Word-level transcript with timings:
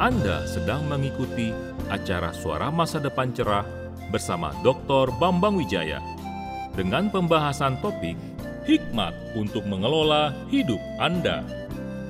Anda 0.00 0.48
sedang 0.48 0.88
mengikuti 0.88 1.52
acara 1.92 2.32
Suara 2.32 2.72
Masa 2.72 2.96
Depan 2.96 3.36
Cerah 3.36 3.68
bersama 4.08 4.48
Dr. 4.64 5.12
Bambang 5.20 5.60
Wijaya 5.60 6.00
dengan 6.72 7.12
pembahasan 7.12 7.76
topik 7.84 8.16
Hikmat 8.64 9.12
untuk 9.36 9.60
mengelola 9.68 10.32
hidup 10.48 10.80
Anda. 10.96 11.44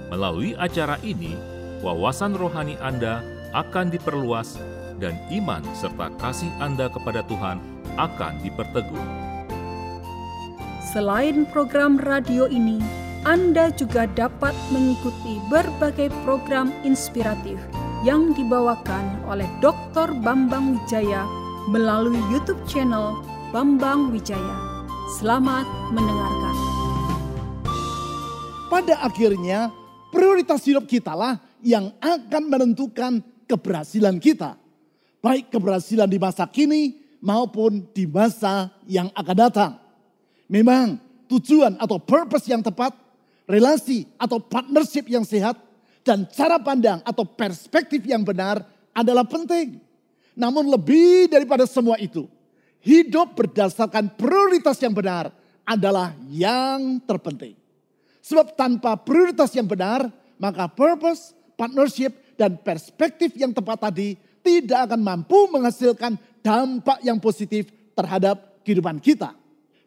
Melalui 0.07 0.55
acara 0.55 1.03
ini, 1.03 1.35
wawasan 1.83 2.39
rohani 2.39 2.79
Anda 2.79 3.27
akan 3.59 3.91
diperluas 3.91 4.63
dan 5.03 5.19
iman 5.35 5.67
serta 5.75 6.15
kasih 6.23 6.55
Anda 6.63 6.87
kepada 6.95 7.27
Tuhan 7.27 7.59
akan 7.99 8.39
diperteguh. 8.47 9.07
Selain 10.95 11.43
program 11.51 11.99
radio 11.99 12.47
ini, 12.47 12.79
Anda 13.27 13.75
juga 13.75 14.07
dapat 14.15 14.55
mengikuti 14.71 15.43
berbagai 15.51 16.15
program 16.23 16.71
inspiratif 16.87 17.59
yang 18.01 18.33
dibawakan 18.33 19.29
oleh 19.29 19.45
Dr. 19.61 20.17
Bambang 20.25 20.73
Wijaya 20.73 21.29
melalui 21.69 22.17
YouTube 22.33 22.61
channel 22.65 23.21
Bambang 23.53 24.09
Wijaya. 24.09 24.57
Selamat 25.21 25.69
mendengarkan. 25.93 26.57
Pada 28.73 29.05
akhirnya, 29.05 29.69
prioritas 30.09 30.65
hidup 30.65 30.89
kita 30.89 31.13
lah 31.13 31.37
yang 31.61 31.93
akan 32.01 32.49
menentukan 32.49 33.21
keberhasilan 33.45 34.17
kita. 34.17 34.57
Baik 35.21 35.53
keberhasilan 35.53 36.09
di 36.09 36.17
masa 36.17 36.49
kini 36.49 36.97
maupun 37.21 37.85
di 37.93 38.09
masa 38.09 38.73
yang 38.89 39.13
akan 39.13 39.37
datang. 39.37 39.73
Memang 40.49 40.97
tujuan 41.29 41.77
atau 41.77 42.01
purpose 42.01 42.49
yang 42.49 42.65
tepat, 42.65 42.97
relasi 43.45 44.09
atau 44.17 44.41
partnership 44.41 45.05
yang 45.05 45.27
sehat, 45.27 45.61
dan 46.01 46.25
cara 46.29 46.57
pandang 46.61 47.05
atau 47.05 47.25
perspektif 47.25 48.05
yang 48.09 48.25
benar 48.25 48.65
adalah 48.97 49.25
penting. 49.25 49.81
Namun 50.35 50.71
lebih 50.73 51.29
daripada 51.29 51.69
semua 51.69 52.01
itu, 52.01 52.25
hidup 52.81 53.37
berdasarkan 53.37 54.17
prioritas 54.17 54.81
yang 54.81 54.97
benar 54.97 55.29
adalah 55.69 56.17
yang 56.33 56.99
terpenting. 57.05 57.55
Sebab 58.25 58.57
tanpa 58.57 58.97
prioritas 59.01 59.53
yang 59.53 59.69
benar, 59.69 60.09
maka 60.41 60.69
purpose, 60.71 61.37
partnership, 61.57 62.17
dan 62.41 62.57
perspektif 62.57 63.37
yang 63.37 63.53
tepat 63.53 63.91
tadi 63.91 64.17
tidak 64.41 64.89
akan 64.89 65.01
mampu 65.05 65.37
menghasilkan 65.53 66.17
dampak 66.41 67.05
yang 67.05 67.21
positif 67.21 67.69
terhadap 67.93 68.65
kehidupan 68.65 68.97
kita. 68.97 69.37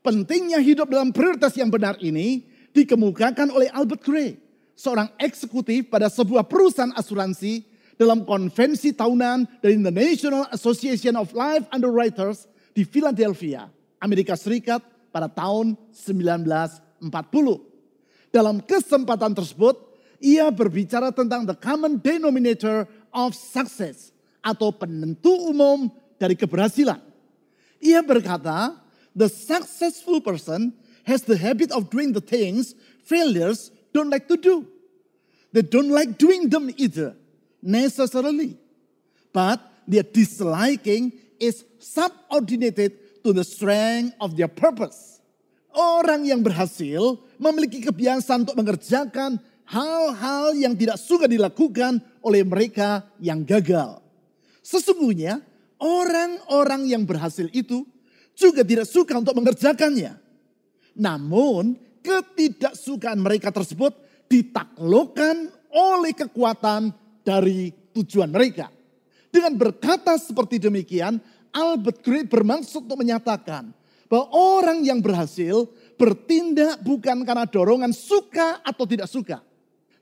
Pentingnya 0.05 0.61
hidup 0.61 0.91
dalam 0.91 1.09
prioritas 1.09 1.55
yang 1.57 1.73
benar 1.73 1.97
ini 1.97 2.45
dikemukakan 2.75 3.49
oleh 3.49 3.71
Albert 3.73 4.03
Gray, 4.05 4.37
seorang 4.73 5.09
eksekutif 5.21 5.89
pada 5.89 6.09
sebuah 6.09 6.45
perusahaan 6.45 6.93
asuransi 6.97 7.65
dalam 7.97 8.25
konvensi 8.25 8.93
tahunan 8.93 9.61
dari 9.61 9.77
The 9.77 9.93
National 9.93 10.43
Association 10.49 11.15
of 11.17 11.31
Life 11.31 11.69
Underwriters 11.69 12.49
di 12.73 12.83
Philadelphia, 12.83 13.69
Amerika 14.01 14.33
Serikat 14.33 14.81
pada 15.13 15.29
tahun 15.29 15.77
1940. 15.93 18.33
Dalam 18.33 18.57
kesempatan 18.65 19.37
tersebut, 19.37 19.77
ia 20.17 20.49
berbicara 20.49 21.13
tentang 21.13 21.45
the 21.45 21.53
common 21.53 22.01
denominator 22.01 22.89
of 23.13 23.37
success 23.37 24.09
atau 24.41 24.73
penentu 24.73 25.53
umum 25.53 25.93
dari 26.17 26.33
keberhasilan. 26.33 26.97
Ia 27.77 28.01
berkata, 28.01 28.81
the 29.13 29.29
successful 29.29 30.17
person 30.17 30.73
has 31.05 31.21
the 31.27 31.37
habit 31.37 31.69
of 31.69 31.93
doing 31.93 32.15
the 32.15 32.23
things 32.23 32.73
failures 33.05 33.69
don't 33.93 34.09
like 34.09 34.27
to 34.27 34.35
do. 34.35 34.65
They 35.53 35.61
don't 35.61 35.93
like 35.93 36.17
doing 36.17 36.49
them 36.49 36.73
either, 36.75 37.13
necessarily. 37.61 38.57
But 39.29 39.61
their 39.85 40.03
disliking 40.03 41.13
is 41.37 41.61
subordinated 41.77 43.21
to 43.21 43.31
the 43.31 43.45
strength 43.45 44.17
of 44.17 44.33
their 44.33 44.49
purpose. 44.49 45.21
Orang 45.73 46.25
yang 46.25 46.41
berhasil 46.45 47.17
memiliki 47.41 47.81
kebiasaan 47.81 48.45
untuk 48.45 48.57
mengerjakan 48.57 49.41
hal-hal 49.65 50.53
yang 50.53 50.77
tidak 50.77 51.01
suka 51.01 51.25
dilakukan 51.25 51.97
oleh 52.21 52.45
mereka 52.45 53.09
yang 53.17 53.41
gagal. 53.41 54.01
Sesungguhnya 54.61 55.41
orang-orang 55.81 56.87
yang 56.87 57.03
berhasil 57.03 57.49
itu 57.49 57.83
juga 58.37 58.61
tidak 58.61 58.85
suka 58.85 59.17
untuk 59.17 59.33
mengerjakannya. 59.33 60.17
Namun 60.93 61.77
ketidaksukaan 62.03 63.17
mereka 63.17 63.49
tersebut 63.49 63.95
ditaklukkan 64.27 65.49
oleh 65.73 66.13
kekuatan 66.13 66.93
dari 67.23 67.71
tujuan 67.95 68.29
mereka. 68.29 68.69
Dengan 69.33 69.57
berkata 69.57 70.13
seperti 70.19 70.61
demikian, 70.61 71.17
Albert 71.49 72.05
Gray 72.05 72.27
bermaksud 72.27 72.85
untuk 72.85 73.01
menyatakan 73.01 73.73
bahwa 74.05 74.29
orang 74.29 74.85
yang 74.85 75.01
berhasil 75.01 75.65
bertindak 75.97 76.81
bukan 76.85 77.25
karena 77.25 77.49
dorongan 77.49 77.89
suka 77.89 78.61
atau 78.61 78.85
tidak 78.85 79.09
suka. 79.09 79.41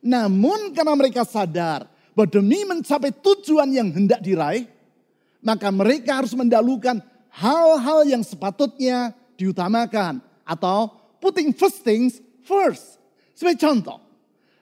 Namun 0.03 0.75
karena 0.75 0.97
mereka 0.97 1.23
sadar 1.23 1.87
bahwa 2.11 2.27
demi 2.27 2.67
mencapai 2.67 3.15
tujuan 3.23 3.71
yang 3.71 3.87
hendak 3.93 4.19
diraih, 4.19 4.67
maka 5.39 5.71
mereka 5.71 6.19
harus 6.19 6.35
mendahulukan 6.35 6.99
hal-hal 7.31 8.03
yang 8.03 8.23
sepatutnya 8.25 9.15
diutamakan 9.39 10.19
atau 10.43 11.00
putting 11.21 11.53
first 11.53 11.85
things 11.85 12.17
first. 12.43 12.97
Sebagai 13.37 13.61
contoh, 13.61 14.01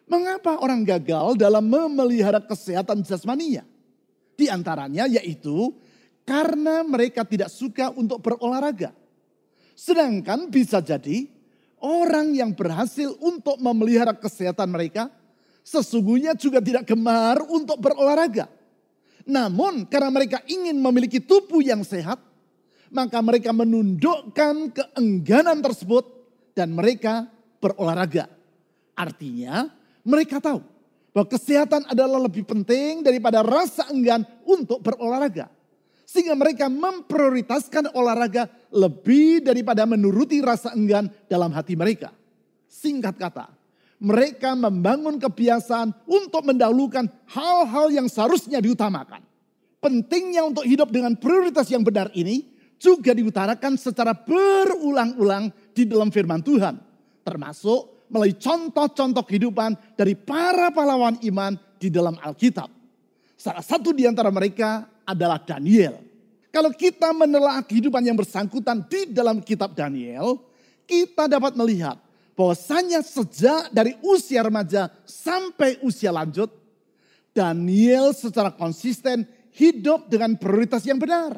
mengapa 0.05 0.59
orang 0.59 0.83
gagal 0.83 1.39
dalam 1.39 1.63
memelihara 1.65 2.43
kesehatan 2.43 3.01
jasmaninya? 3.01 3.63
Di 4.35 4.51
antaranya 4.51 5.07
yaitu 5.07 5.73
karena 6.27 6.85
mereka 6.85 7.25
tidak 7.25 7.49
suka 7.49 7.89
untuk 7.95 8.21
berolahraga. 8.21 8.93
Sedangkan 9.73 10.51
bisa 10.51 10.83
jadi 10.83 11.25
orang 11.79 12.35
yang 12.35 12.51
berhasil 12.51 13.15
untuk 13.23 13.57
memelihara 13.57 14.11
kesehatan 14.11 14.69
mereka 14.69 15.07
sesungguhnya 15.63 16.35
juga 16.35 16.59
tidak 16.59 16.85
gemar 16.85 17.39
untuk 17.47 17.79
berolahraga. 17.79 18.51
Namun 19.29 19.85
karena 19.85 20.09
mereka 20.09 20.41
ingin 20.49 20.75
memiliki 20.79 21.21
tubuh 21.21 21.61
yang 21.61 21.85
sehat, 21.85 22.17
maka 22.89 23.21
mereka 23.21 23.53
menundukkan 23.53 24.73
keengganan 24.73 25.61
tersebut 25.61 26.18
dan 26.55 26.73
mereka 26.73 27.27
berolahraga. 27.59 28.27
Artinya 28.95 29.71
mereka 30.03 30.41
tahu 30.43 30.59
bahwa 31.13 31.27
kesehatan 31.27 31.87
adalah 31.89 32.19
lebih 32.21 32.45
penting 32.47 33.01
daripada 33.01 33.43
rasa 33.43 33.87
enggan 33.91 34.23
untuk 34.45 34.79
berolahraga. 34.83 35.51
Sehingga 36.09 36.33
mereka 36.33 36.65
memprioritaskan 36.73 37.93
olahraga 37.93 38.49
lebih 38.73 39.45
daripada 39.45 39.85
menuruti 39.85 40.41
rasa 40.41 40.73
enggan 40.73 41.05
dalam 41.29 41.53
hati 41.53 41.77
mereka. 41.77 42.09
Singkat 42.65 43.13
kata, 43.13 43.45
mereka 44.01 44.57
membangun 44.57 45.21
kebiasaan 45.21 45.93
untuk 46.09 46.47
mendahulukan 46.49 47.05
hal-hal 47.29 47.93
yang 47.93 48.07
seharusnya 48.09 48.57
diutamakan. 48.57 49.21
Pentingnya 49.79 50.43
untuk 50.47 50.65
hidup 50.65 50.89
dengan 50.89 51.13
prioritas 51.13 51.69
yang 51.69 51.85
benar 51.85 52.09
ini 52.17 52.47
juga 52.79 53.11
diutarakan 53.11 53.75
secara 53.75 54.15
berulang-ulang 54.15 55.51
di 55.85 55.91
dalam 55.95 56.11
firman 56.11 56.43
Tuhan. 56.43 56.75
Termasuk 57.23 58.09
melalui 58.09 58.35
contoh-contoh 58.35 59.23
kehidupan 59.23 59.95
dari 59.95 60.17
para 60.17 60.73
pahlawan 60.73 61.21
iman 61.21 61.53
di 61.77 61.87
dalam 61.93 62.17
Alkitab. 62.19 62.67
Salah 63.39 63.63
satu 63.63 63.95
di 63.95 64.03
antara 64.03 64.27
mereka 64.33 64.89
adalah 65.07 65.39
Daniel. 65.39 66.01
Kalau 66.49 66.73
kita 66.73 67.13
menelaah 67.13 67.61
kehidupan 67.61 68.01
yang 68.01 68.17
bersangkutan 68.17 68.81
di 68.89 69.13
dalam 69.13 69.39
kitab 69.39 69.77
Daniel, 69.77 70.41
kita 70.89 71.29
dapat 71.29 71.53
melihat 71.53 72.01
bahwasanya 72.33 73.05
sejak 73.05 73.69
dari 73.69 73.93
usia 74.01 74.41
remaja 74.41 74.89
sampai 75.05 75.77
usia 75.85 76.09
lanjut, 76.09 76.49
Daniel 77.29 78.11
secara 78.17 78.49
konsisten 78.49 79.29
hidup 79.53 80.09
dengan 80.09 80.33
prioritas 80.33 80.81
yang 80.89 80.97
benar. 80.97 81.37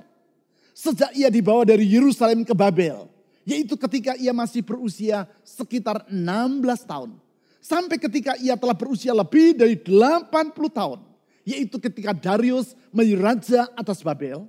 Sejak 0.71 1.11
ia 1.11 1.27
dibawa 1.27 1.67
dari 1.67 1.83
Yerusalem 1.83 2.47
ke 2.47 2.55
Babel, 2.55 3.11
yaitu 3.51 3.75
ketika 3.75 4.15
ia 4.15 4.31
masih 4.31 4.63
berusia 4.63 5.27
sekitar 5.43 6.07
16 6.07 6.87
tahun. 6.87 7.11
Sampai 7.59 7.99
ketika 7.99 8.39
ia 8.39 8.55
telah 8.55 8.73
berusia 8.73 9.11
lebih 9.11 9.51
dari 9.53 9.75
80 9.75 10.31
tahun 10.71 10.99
yaitu 11.43 11.77
ketika 11.81 12.15
Darius 12.15 12.77
menjadi 12.93 13.17
raja 13.19 13.61
atas 13.73 13.99
Babel, 14.05 14.45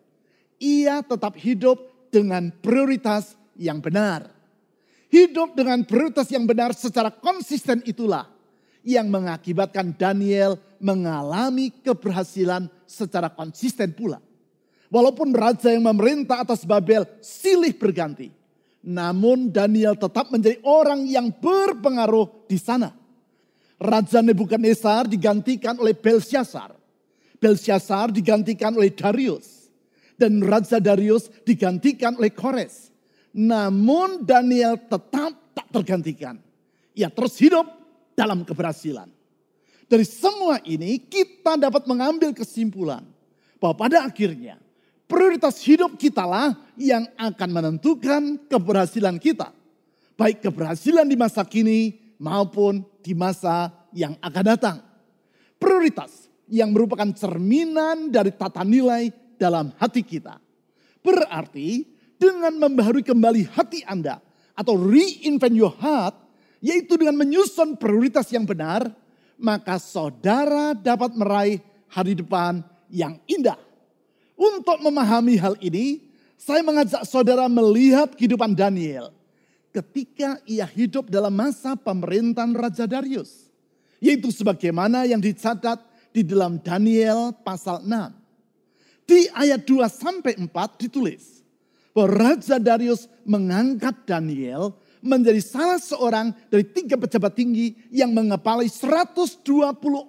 ia 0.61 1.01
tetap 1.03 1.35
hidup 1.41 1.81
dengan 2.13 2.53
prioritas 2.63 3.35
yang 3.57 3.81
benar. 3.81 4.29
Hidup 5.13 5.53
dengan 5.53 5.85
prioritas 5.85 6.29
yang 6.33 6.49
benar 6.49 6.73
secara 6.73 7.13
konsisten 7.13 7.85
itulah 7.85 8.29
yang 8.81 9.13
mengakibatkan 9.13 9.93
Daniel 9.93 10.57
mengalami 10.81 11.69
keberhasilan 11.85 12.69
secara 12.89 13.29
konsisten 13.29 13.93
pula. 13.93 14.19
Walaupun 14.93 15.33
raja 15.33 15.73
yang 15.73 15.85
memerintah 15.85 16.45
atas 16.45 16.65
Babel 16.69 17.09
silih 17.25 17.73
berganti, 17.73 18.29
namun 18.83 19.51
Daniel 19.55 19.95
tetap 19.95 20.31
menjadi 20.35 20.59
orang 20.67 21.07
yang 21.07 21.31
berpengaruh 21.31 22.47
di 22.51 22.59
sana. 22.59 22.91
Raja 23.83 24.23
Nebukadnezar 24.23 25.11
digantikan 25.11 25.75
oleh 25.79 25.95
Belshazzar 25.95 26.83
Belshazzar 27.43 28.15
digantikan 28.15 28.79
oleh 28.79 28.95
Darius. 28.95 29.67
Dan 30.15 30.39
Raja 30.39 30.79
Darius 30.79 31.27
digantikan 31.43 32.15
oleh 32.15 32.31
Kores. 32.31 32.95
Namun 33.35 34.23
Daniel 34.23 34.79
tetap 34.79 35.35
tak 35.51 35.67
tergantikan. 35.75 36.39
Ia 36.95 37.11
terus 37.11 37.35
hidup 37.43 37.67
dalam 38.15 38.47
keberhasilan. 38.47 39.11
Dari 39.91 40.07
semua 40.07 40.63
ini 40.63 41.03
kita 41.03 41.59
dapat 41.59 41.83
mengambil 41.91 42.31
kesimpulan 42.31 43.03
bahwa 43.59 43.75
pada 43.75 44.07
akhirnya 44.07 44.63
prioritas 45.13 45.61
hidup 45.61 46.01
kita 46.01 46.25
lah 46.25 46.57
yang 46.81 47.05
akan 47.21 47.49
menentukan 47.53 48.41
keberhasilan 48.49 49.21
kita. 49.21 49.53
Baik 50.17 50.41
keberhasilan 50.41 51.05
di 51.05 51.21
masa 51.21 51.45
kini 51.45 52.01
maupun 52.17 52.81
di 53.05 53.13
masa 53.13 53.69
yang 53.93 54.17
akan 54.25 54.45
datang. 54.57 54.77
Prioritas 55.61 56.33
yang 56.49 56.73
merupakan 56.73 57.13
cerminan 57.13 58.09
dari 58.09 58.33
tata 58.33 58.65
nilai 58.65 59.13
dalam 59.37 59.69
hati 59.77 60.01
kita. 60.01 60.41
Berarti 61.05 61.85
dengan 62.17 62.57
membaharui 62.57 63.05
kembali 63.05 63.53
hati 63.53 63.85
Anda 63.85 64.17
atau 64.57 64.81
reinvent 64.81 65.53
your 65.53 65.77
heart, 65.77 66.17
yaitu 66.65 66.97
dengan 66.97 67.21
menyusun 67.21 67.77
prioritas 67.77 68.33
yang 68.33 68.49
benar, 68.49 68.89
maka 69.37 69.77
saudara 69.77 70.73
dapat 70.73 71.13
meraih 71.19 71.59
hari 71.91 72.17
depan 72.17 72.63
yang 72.89 73.19
indah. 73.27 73.72
Untuk 74.43 74.83
memahami 74.83 75.39
hal 75.39 75.55
ini, 75.63 76.03
saya 76.35 76.67
mengajak 76.67 77.07
saudara 77.07 77.47
melihat 77.47 78.11
kehidupan 78.19 78.59
Daniel 78.59 79.15
ketika 79.71 80.43
ia 80.43 80.67
hidup 80.67 81.07
dalam 81.07 81.31
masa 81.31 81.79
pemerintahan 81.79 82.51
Raja 82.51 82.91
Darius. 82.91 83.47
Yaitu 84.03 84.35
sebagaimana 84.35 85.07
yang 85.07 85.23
dicatat 85.23 85.79
di 86.11 86.27
dalam 86.27 86.59
Daniel 86.59 87.31
pasal 87.47 87.87
6. 87.87 89.07
Di 89.07 89.31
ayat 89.31 89.63
2 89.63 89.87
sampai 89.87 90.35
4 90.35 90.51
ditulis 90.83 91.47
bahwa 91.95 92.11
Raja 92.11 92.59
Darius 92.59 93.07
mengangkat 93.23 93.95
Daniel 94.03 94.75
menjadi 95.07 95.39
salah 95.39 95.79
seorang 95.79 96.35
dari 96.51 96.67
tiga 96.67 96.99
pejabat 96.99 97.39
tinggi 97.39 97.79
yang 97.95 98.11
mengepalai 98.11 98.67
120 98.67 99.47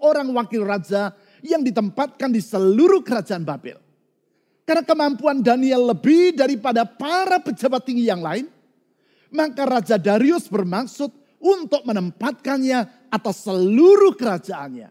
orang 0.01 0.25
wakil 0.33 0.65
raja 0.65 1.13
yang 1.45 1.62
ditempatkan 1.62 2.33
di 2.33 2.41
seluruh 2.41 3.06
kerajaan 3.06 3.45
Babel. 3.45 3.82
Karena 4.63 4.83
kemampuan 4.88 5.44
Daniel 5.44 5.92
lebih 5.92 6.39
daripada 6.39 6.88
para 6.88 7.39
pejabat 7.44 7.83
tinggi 7.83 8.07
yang 8.07 8.24
lain, 8.24 8.48
maka 9.27 9.68
Raja 9.68 10.00
Darius 10.00 10.48
bermaksud 10.48 11.12
untuk 11.44 11.83
menempatkannya 11.83 13.12
atas 13.12 13.44
seluruh 13.44 14.15
kerajaannya. 14.15 14.88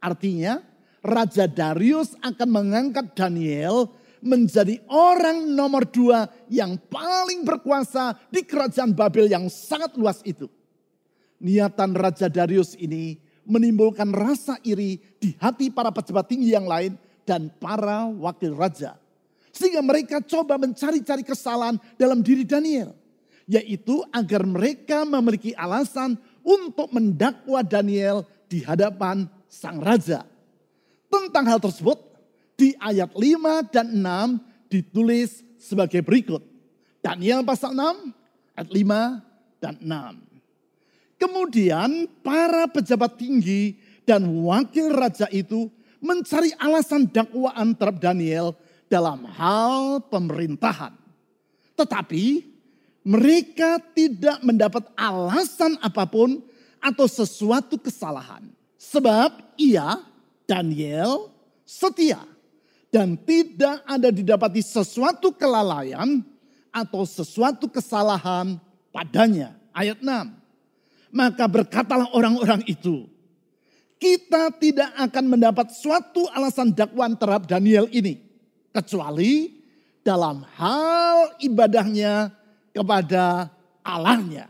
Artinya, 0.00 0.64
Raja 1.04 1.44
Darius 1.44 2.16
akan 2.24 2.48
mengangkat 2.48 3.12
Daniel 3.12 3.92
menjadi 4.24 4.80
orang 4.88 5.52
nomor 5.52 5.84
dua 5.88 6.28
yang 6.48 6.76
paling 6.88 7.44
berkuasa 7.44 8.16
di 8.32 8.44
kerajaan 8.44 8.96
Babel 8.96 9.28
yang 9.28 9.48
sangat 9.52 9.96
luas 9.96 10.24
itu. 10.24 10.48
Niatan 11.40 11.96
Raja 11.96 12.28
Darius 12.28 12.76
ini 12.76 13.16
menimbulkan 13.48 14.12
rasa 14.12 14.60
iri 14.60 15.00
di 15.16 15.32
hati 15.40 15.72
para 15.72 15.88
pejabat 15.88 16.28
tinggi 16.28 16.52
yang 16.52 16.68
lain 16.68 16.96
dan 17.24 17.48
para 17.60 18.08
wakil 18.08 18.52
raja. 18.52 19.00
Sehingga 19.60 19.84
mereka 19.84 20.24
coba 20.24 20.56
mencari-cari 20.56 21.20
kesalahan 21.20 21.76
dalam 22.00 22.24
diri 22.24 22.48
Daniel. 22.48 22.96
Yaitu 23.44 24.00
agar 24.08 24.48
mereka 24.48 25.04
memiliki 25.04 25.52
alasan 25.52 26.16
untuk 26.40 26.88
mendakwa 26.96 27.60
Daniel 27.60 28.24
di 28.48 28.64
hadapan 28.64 29.28
sang 29.52 29.84
raja. 29.84 30.24
Tentang 31.12 31.44
hal 31.44 31.60
tersebut 31.60 32.00
di 32.56 32.72
ayat 32.80 33.12
5 33.12 33.68
dan 33.68 33.86
6 34.00 34.72
ditulis 34.72 35.44
sebagai 35.60 36.00
berikut. 36.00 36.40
Daniel 37.04 37.44
pasal 37.44 37.76
6 37.76 38.56
ayat 38.56 38.70
5 38.72 39.60
dan 39.60 39.74
6. 39.76 41.20
Kemudian 41.20 42.08
para 42.24 42.64
pejabat 42.64 43.20
tinggi 43.20 43.76
dan 44.08 44.24
wakil 44.24 44.88
raja 44.88 45.28
itu 45.28 45.68
mencari 46.00 46.56
alasan 46.56 47.04
dakwaan 47.04 47.76
terhadap 47.76 48.00
Daniel 48.00 48.56
dalam 48.90 49.22
hal 49.30 50.02
pemerintahan. 50.10 50.92
Tetapi 51.78 52.42
mereka 53.06 53.78
tidak 53.94 54.42
mendapat 54.42 54.90
alasan 54.98 55.78
apa 55.80 56.04
pun 56.04 56.42
atau 56.82 57.06
sesuatu 57.06 57.78
kesalahan. 57.78 58.44
Sebab 58.76 59.56
ia, 59.56 60.02
Daniel, 60.44 61.30
setia 61.62 62.20
dan 62.90 63.14
tidak 63.14 63.86
ada 63.86 64.10
didapati 64.10 64.60
sesuatu 64.60 65.30
kelalaian 65.30 66.20
atau 66.74 67.06
sesuatu 67.06 67.70
kesalahan 67.70 68.58
padanya. 68.90 69.54
Ayat 69.70 70.02
6. 70.02 71.14
Maka 71.14 71.46
berkatalah 71.46 72.10
orang-orang 72.14 72.66
itu, 72.66 73.06
kita 73.98 74.50
tidak 74.58 74.90
akan 74.98 75.24
mendapat 75.26 75.70
suatu 75.74 76.26
alasan 76.34 76.74
dakwaan 76.74 77.14
terhadap 77.14 77.46
Daniel 77.46 77.86
ini. 77.90 78.29
Kecuali 78.70 79.60
dalam 80.00 80.46
hal 80.56 81.36
ibadahnya 81.42 82.30
kepada 82.70 83.50
Allahnya. 83.82 84.48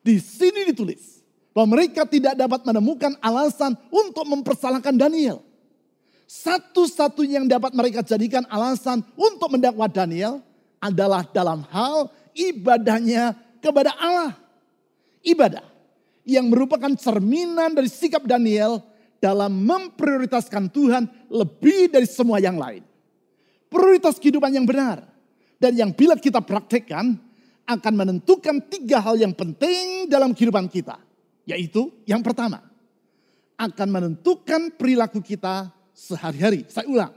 Di 0.00 0.16
sini 0.16 0.72
ditulis 0.72 1.20
bahwa 1.52 1.76
mereka 1.76 2.08
tidak 2.08 2.38
dapat 2.38 2.64
menemukan 2.64 3.12
alasan 3.20 3.76
untuk 3.92 4.24
mempersalahkan 4.24 4.96
Daniel. 4.96 5.44
Satu-satunya 6.28 7.40
yang 7.40 7.48
dapat 7.48 7.72
mereka 7.72 8.04
jadikan 8.04 8.44
alasan 8.52 9.00
untuk 9.16 9.48
mendakwa 9.52 9.88
Daniel 9.88 10.44
adalah 10.80 11.24
dalam 11.28 11.64
hal 11.68 12.12
ibadahnya 12.36 13.36
kepada 13.60 13.92
Allah. 13.96 14.36
Ibadah 15.24 15.64
yang 16.28 16.48
merupakan 16.48 16.92
cerminan 16.96 17.72
dari 17.72 17.88
sikap 17.88 18.24
Daniel 18.28 18.80
dalam 19.18 19.50
memprioritaskan 19.64 20.70
Tuhan 20.70 21.08
lebih 21.28 21.90
dari 21.90 22.06
semua 22.06 22.38
yang 22.38 22.56
lain. 22.60 22.87
Prioritas 23.68 24.16
kehidupan 24.16 24.52
yang 24.52 24.64
benar. 24.64 25.04
Dan 25.60 25.76
yang 25.76 25.90
bila 25.92 26.16
kita 26.16 26.40
praktekkan 26.40 27.16
akan 27.68 27.92
menentukan 27.94 28.64
tiga 28.72 29.04
hal 29.04 29.20
yang 29.20 29.36
penting 29.36 30.08
dalam 30.08 30.32
kehidupan 30.32 30.66
kita. 30.72 30.96
Yaitu 31.44 31.92
yang 32.08 32.24
pertama, 32.24 32.64
akan 33.58 33.88
menentukan 33.90 34.72
perilaku 34.72 35.20
kita 35.20 35.68
sehari-hari. 35.92 36.64
Saya 36.70 36.86
ulang. 36.88 37.12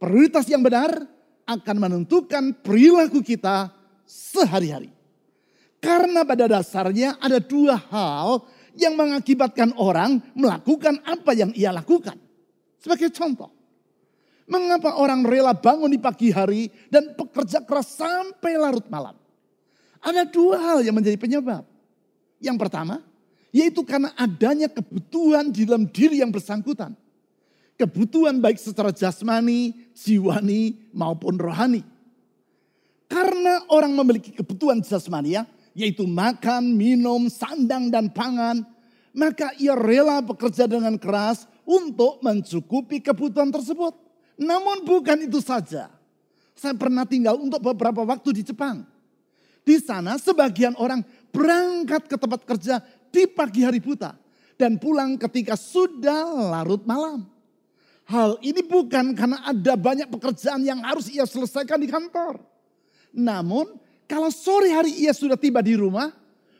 Prioritas 0.00 0.48
yang 0.48 0.64
benar 0.64 0.90
akan 1.44 1.76
menentukan 1.76 2.56
perilaku 2.64 3.20
kita 3.20 3.68
sehari-hari. 4.08 4.88
Karena 5.80 6.24
pada 6.24 6.48
dasarnya 6.48 7.20
ada 7.20 7.40
dua 7.40 7.76
hal 7.76 8.44
yang 8.76 8.96
mengakibatkan 8.96 9.76
orang 9.76 10.20
melakukan 10.32 11.00
apa 11.04 11.36
yang 11.36 11.52
ia 11.52 11.72
lakukan. 11.72 12.16
Sebagai 12.80 13.12
contoh, 13.12 13.52
mengapa 14.50 14.98
orang 14.98 15.22
rela 15.22 15.54
bangun 15.54 15.94
di 15.94 16.00
pagi 16.02 16.34
hari 16.34 16.66
dan 16.90 17.14
bekerja 17.14 17.62
keras 17.62 17.94
sampai 17.94 18.58
larut 18.58 18.84
malam? 18.90 19.14
Ada 20.02 20.26
dua 20.26 20.58
hal 20.58 20.78
yang 20.82 20.98
menjadi 20.98 21.14
penyebab. 21.14 21.62
Yang 22.42 22.56
pertama, 22.58 23.04
yaitu 23.54 23.86
karena 23.86 24.10
adanya 24.18 24.66
kebutuhan 24.66 25.54
di 25.54 25.62
dalam 25.62 25.86
diri 25.86 26.18
yang 26.18 26.34
bersangkutan 26.34 26.98
kebutuhan 27.80 28.36
baik 28.44 28.60
secara 28.60 28.92
jasmani, 28.92 29.72
jiwani 29.96 30.92
maupun 30.92 31.40
rohani. 31.40 31.80
Karena 33.08 33.64
orang 33.72 33.96
memiliki 33.96 34.36
kebutuhan 34.36 34.84
jasmani 34.84 35.40
ya, 35.40 35.48
yaitu 35.72 36.04
makan, 36.04 36.76
minum, 36.76 37.32
sandang 37.32 37.88
dan 37.88 38.12
pangan, 38.12 38.60
maka 39.16 39.56
ia 39.56 39.72
rela 39.72 40.20
bekerja 40.20 40.68
dengan 40.68 41.00
keras 41.00 41.48
untuk 41.64 42.20
mencukupi 42.20 43.00
kebutuhan 43.00 43.48
tersebut. 43.48 43.96
Namun 44.40 44.88
bukan 44.88 45.28
itu 45.28 45.44
saja. 45.44 45.92
Saya 46.56 46.72
pernah 46.72 47.04
tinggal 47.04 47.36
untuk 47.36 47.60
beberapa 47.60 48.00
waktu 48.08 48.40
di 48.40 48.42
Jepang. 48.48 48.88
Di 49.60 49.76
sana 49.76 50.16
sebagian 50.16 50.72
orang 50.80 51.04
berangkat 51.28 52.08
ke 52.08 52.16
tempat 52.16 52.48
kerja 52.48 52.80
di 53.12 53.28
pagi 53.28 53.60
hari 53.60 53.78
buta 53.78 54.16
dan 54.56 54.80
pulang 54.80 55.20
ketika 55.20 55.56
sudah 55.56 56.52
larut 56.56 56.80
malam. 56.88 57.28
Hal 58.08 58.40
ini 58.42 58.64
bukan 58.64 59.14
karena 59.14 59.38
ada 59.46 59.78
banyak 59.78 60.08
pekerjaan 60.10 60.64
yang 60.66 60.82
harus 60.82 61.06
ia 61.12 61.22
selesaikan 61.28 61.78
di 61.78 61.86
kantor. 61.86 62.40
Namun 63.14 63.76
kalau 64.08 64.32
sore 64.32 64.72
hari 64.74 64.90
ia 65.04 65.14
sudah 65.14 65.38
tiba 65.38 65.62
di 65.62 65.78
rumah, 65.78 66.10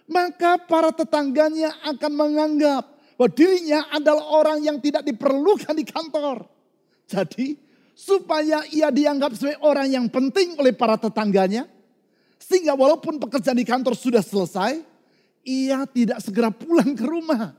maka 0.07 0.61
para 0.63 0.95
tetangganya 0.95 1.75
akan 1.91 2.13
menganggap 2.15 2.85
bahwa 3.19 3.31
dirinya 3.35 3.85
adalah 3.91 4.25
orang 4.31 4.59
yang 4.63 4.79
tidak 4.79 5.03
diperlukan 5.03 5.75
di 5.75 5.85
kantor. 5.85 6.47
Jadi 7.11 7.59
supaya 8.01 8.65
ia 8.73 8.89
dianggap 8.89 9.37
sebagai 9.37 9.61
orang 9.61 9.93
yang 9.93 10.07
penting 10.09 10.57
oleh 10.57 10.73
para 10.73 10.97
tetangganya, 10.97 11.69
sehingga 12.41 12.73
walaupun 12.73 13.21
pekerjaan 13.21 13.61
di 13.61 13.69
kantor 13.69 13.93
sudah 13.93 14.25
selesai, 14.25 14.81
ia 15.45 15.85
tidak 15.85 16.25
segera 16.25 16.49
pulang 16.49 16.97
ke 16.97 17.05
rumah. 17.05 17.53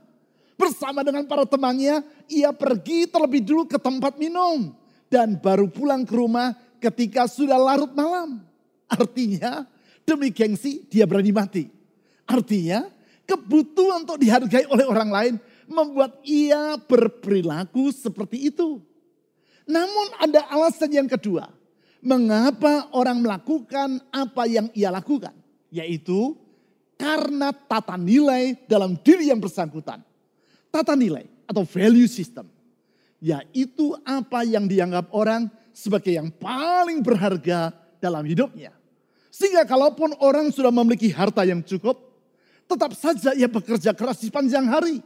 Bersama 0.58 1.06
dengan 1.06 1.22
para 1.30 1.46
temannya, 1.46 2.02
ia 2.26 2.50
pergi 2.50 3.06
terlebih 3.06 3.42
dulu 3.46 3.62
ke 3.70 3.78
tempat 3.78 4.18
minum. 4.18 4.74
Dan 5.06 5.38
baru 5.38 5.70
pulang 5.70 6.02
ke 6.02 6.14
rumah 6.14 6.54
ketika 6.82 7.30
sudah 7.30 7.58
larut 7.58 7.90
malam. 7.94 8.42
Artinya, 8.90 9.66
demi 10.02 10.34
gengsi 10.34 10.82
dia 10.90 11.06
berani 11.06 11.30
mati. 11.30 11.64
Artinya, 12.26 12.90
kebutuhan 13.26 14.02
untuk 14.04 14.18
dihargai 14.18 14.66
oleh 14.66 14.86
orang 14.86 15.10
lain 15.10 15.34
membuat 15.70 16.18
ia 16.26 16.76
berperilaku 16.76 17.94
seperti 17.94 18.52
itu. 18.52 18.82
Namun 19.66 20.06
ada 20.18 20.46
alasan 20.50 20.90
yang 20.90 21.08
kedua. 21.08 21.50
Mengapa 22.02 22.90
orang 22.98 23.22
melakukan 23.22 24.02
apa 24.10 24.42
yang 24.50 24.66
ia 24.74 24.90
lakukan? 24.90 25.34
Yaitu 25.70 26.34
karena 26.98 27.54
tata 27.54 27.94
nilai 27.94 28.58
dalam 28.66 28.98
diri 28.98 29.30
yang 29.30 29.38
bersangkutan. 29.38 30.02
Tata 30.70 30.98
nilai 30.98 31.30
atau 31.46 31.62
value 31.62 32.10
system. 32.10 32.46
Yaitu 33.22 33.94
apa 34.02 34.42
yang 34.42 34.66
dianggap 34.66 35.14
orang 35.14 35.46
sebagai 35.70 36.10
yang 36.10 36.28
paling 36.34 36.98
berharga 37.06 37.70
dalam 38.02 38.26
hidupnya. 38.26 38.74
Sehingga 39.30 39.62
kalaupun 39.64 40.18
orang 40.20 40.50
sudah 40.50 40.74
memiliki 40.74 41.08
harta 41.08 41.46
yang 41.46 41.62
cukup, 41.62 41.96
tetap 42.66 42.92
saja 42.98 43.30
ia 43.32 43.46
bekerja 43.46 43.94
keras 43.94 44.18
di 44.18 44.28
sepanjang 44.28 44.66
hari. 44.66 44.98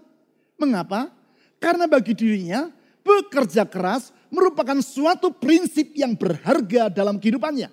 Mengapa? 0.56 1.12
Karena 1.60 1.84
bagi 1.84 2.16
dirinya 2.16 2.72
bekerja 3.04 3.68
keras 3.68 4.15
merupakan 4.30 4.78
suatu 4.82 5.32
prinsip 5.32 5.94
yang 5.94 6.14
berharga 6.14 6.90
dalam 6.90 7.16
kehidupannya. 7.20 7.70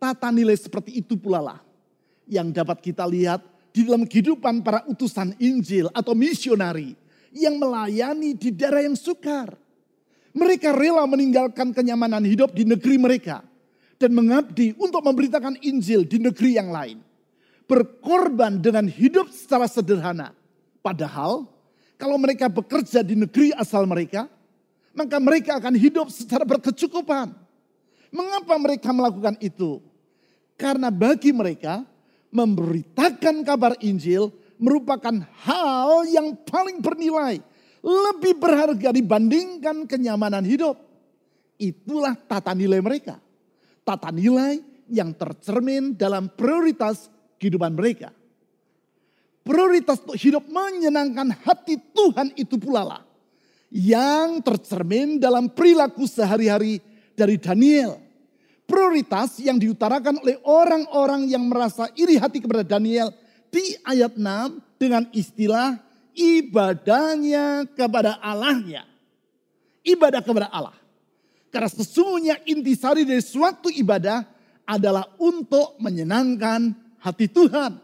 Tata 0.00 0.32
nilai 0.32 0.56
seperti 0.56 1.02
itu 1.04 1.18
pula 1.20 1.40
lah 1.44 1.60
yang 2.24 2.48
dapat 2.54 2.80
kita 2.80 3.04
lihat 3.04 3.44
di 3.70 3.86
dalam 3.86 4.06
kehidupan 4.06 4.62
para 4.64 4.82
utusan 4.86 5.36
Injil 5.38 5.90
atau 5.92 6.14
misionari 6.16 6.94
yang 7.34 7.58
melayani 7.58 8.34
di 8.34 8.50
daerah 8.50 8.82
yang 8.82 8.98
sukar. 8.98 9.54
Mereka 10.30 10.70
rela 10.70 11.02
meninggalkan 11.10 11.74
kenyamanan 11.74 12.22
hidup 12.22 12.54
di 12.54 12.62
negeri 12.62 12.96
mereka 13.02 13.42
dan 13.98 14.14
mengabdi 14.14 14.78
untuk 14.78 15.02
memberitakan 15.02 15.58
Injil 15.60 16.06
di 16.06 16.22
negeri 16.22 16.54
yang 16.54 16.70
lain. 16.70 17.02
Berkorban 17.66 18.58
dengan 18.58 18.86
hidup 18.86 19.30
secara 19.30 19.66
sederhana. 19.66 20.34
Padahal 20.82 21.46
kalau 22.00 22.16
mereka 22.16 22.48
bekerja 22.48 23.04
di 23.04 23.12
negeri 23.12 23.52
asal 23.52 23.84
mereka, 23.84 24.26
maka 24.94 25.16
mereka 25.22 25.58
akan 25.58 25.74
hidup 25.78 26.10
secara 26.10 26.42
berkecukupan. 26.42 27.32
Mengapa 28.10 28.54
mereka 28.58 28.90
melakukan 28.90 29.38
itu? 29.38 29.78
Karena 30.58 30.90
bagi 30.90 31.30
mereka 31.30 31.86
memberitakan 32.34 33.42
kabar 33.46 33.78
Injil 33.80 34.34
merupakan 34.60 35.14
hal 35.46 36.04
yang 36.10 36.36
paling 36.44 36.84
bernilai, 36.84 37.40
lebih 37.80 38.34
berharga 38.36 38.92
dibandingkan 38.92 39.88
kenyamanan 39.88 40.44
hidup. 40.44 40.76
Itulah 41.56 42.12
tata 42.16 42.52
nilai 42.52 42.80
mereka. 42.84 43.16
Tata 43.86 44.12
nilai 44.12 44.60
yang 44.90 45.16
tercermin 45.16 45.96
dalam 45.96 46.28
prioritas 46.28 47.08
kehidupan 47.40 47.72
mereka. 47.72 48.12
Prioritas 49.40 50.04
untuk 50.04 50.20
hidup 50.20 50.44
menyenangkan 50.44 51.32
hati 51.46 51.80
Tuhan 51.96 52.36
itu 52.36 52.60
pula 52.60 52.84
lah. 52.84 53.02
Yang 53.70 54.42
tercermin 54.42 55.22
dalam 55.22 55.46
perilaku 55.46 56.04
sehari-hari 56.04 56.82
dari 57.14 57.38
Daniel. 57.38 58.02
Prioritas 58.66 59.38
yang 59.42 59.58
diutarakan 59.58 60.22
oleh 60.22 60.38
orang-orang 60.46 61.26
yang 61.26 61.42
merasa 61.46 61.90
iri 61.98 62.18
hati 62.18 62.38
kepada 62.38 62.62
Daniel 62.62 63.10
di 63.50 63.74
ayat 63.82 64.14
6 64.14 64.78
dengan 64.78 65.06
istilah 65.10 65.78
ibadahnya 66.14 67.66
kepada 67.74 68.18
Allahnya. 68.22 68.86
Ibadah 69.82 70.22
kepada 70.22 70.46
Allah. 70.54 70.76
Karena 71.50 71.66
sesungguhnya 71.66 72.38
intisari 72.46 73.02
dari 73.02 73.22
suatu 73.22 73.66
ibadah 73.74 74.22
adalah 74.62 75.02
untuk 75.18 75.74
menyenangkan 75.82 76.70
hati 77.02 77.26
Tuhan. 77.26 77.74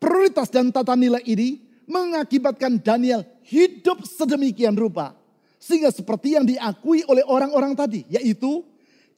Prioritas 0.00 0.48
dan 0.48 0.72
tata 0.72 0.96
nilai 0.96 1.20
ini 1.28 1.60
mengakibatkan 1.90 2.78
Daniel 2.78 3.26
hidup 3.42 4.06
sedemikian 4.06 4.78
rupa. 4.78 5.18
Sehingga 5.58 5.90
seperti 5.90 6.38
yang 6.38 6.46
diakui 6.46 7.02
oleh 7.10 7.26
orang-orang 7.26 7.74
tadi. 7.74 8.06
Yaitu 8.06 8.62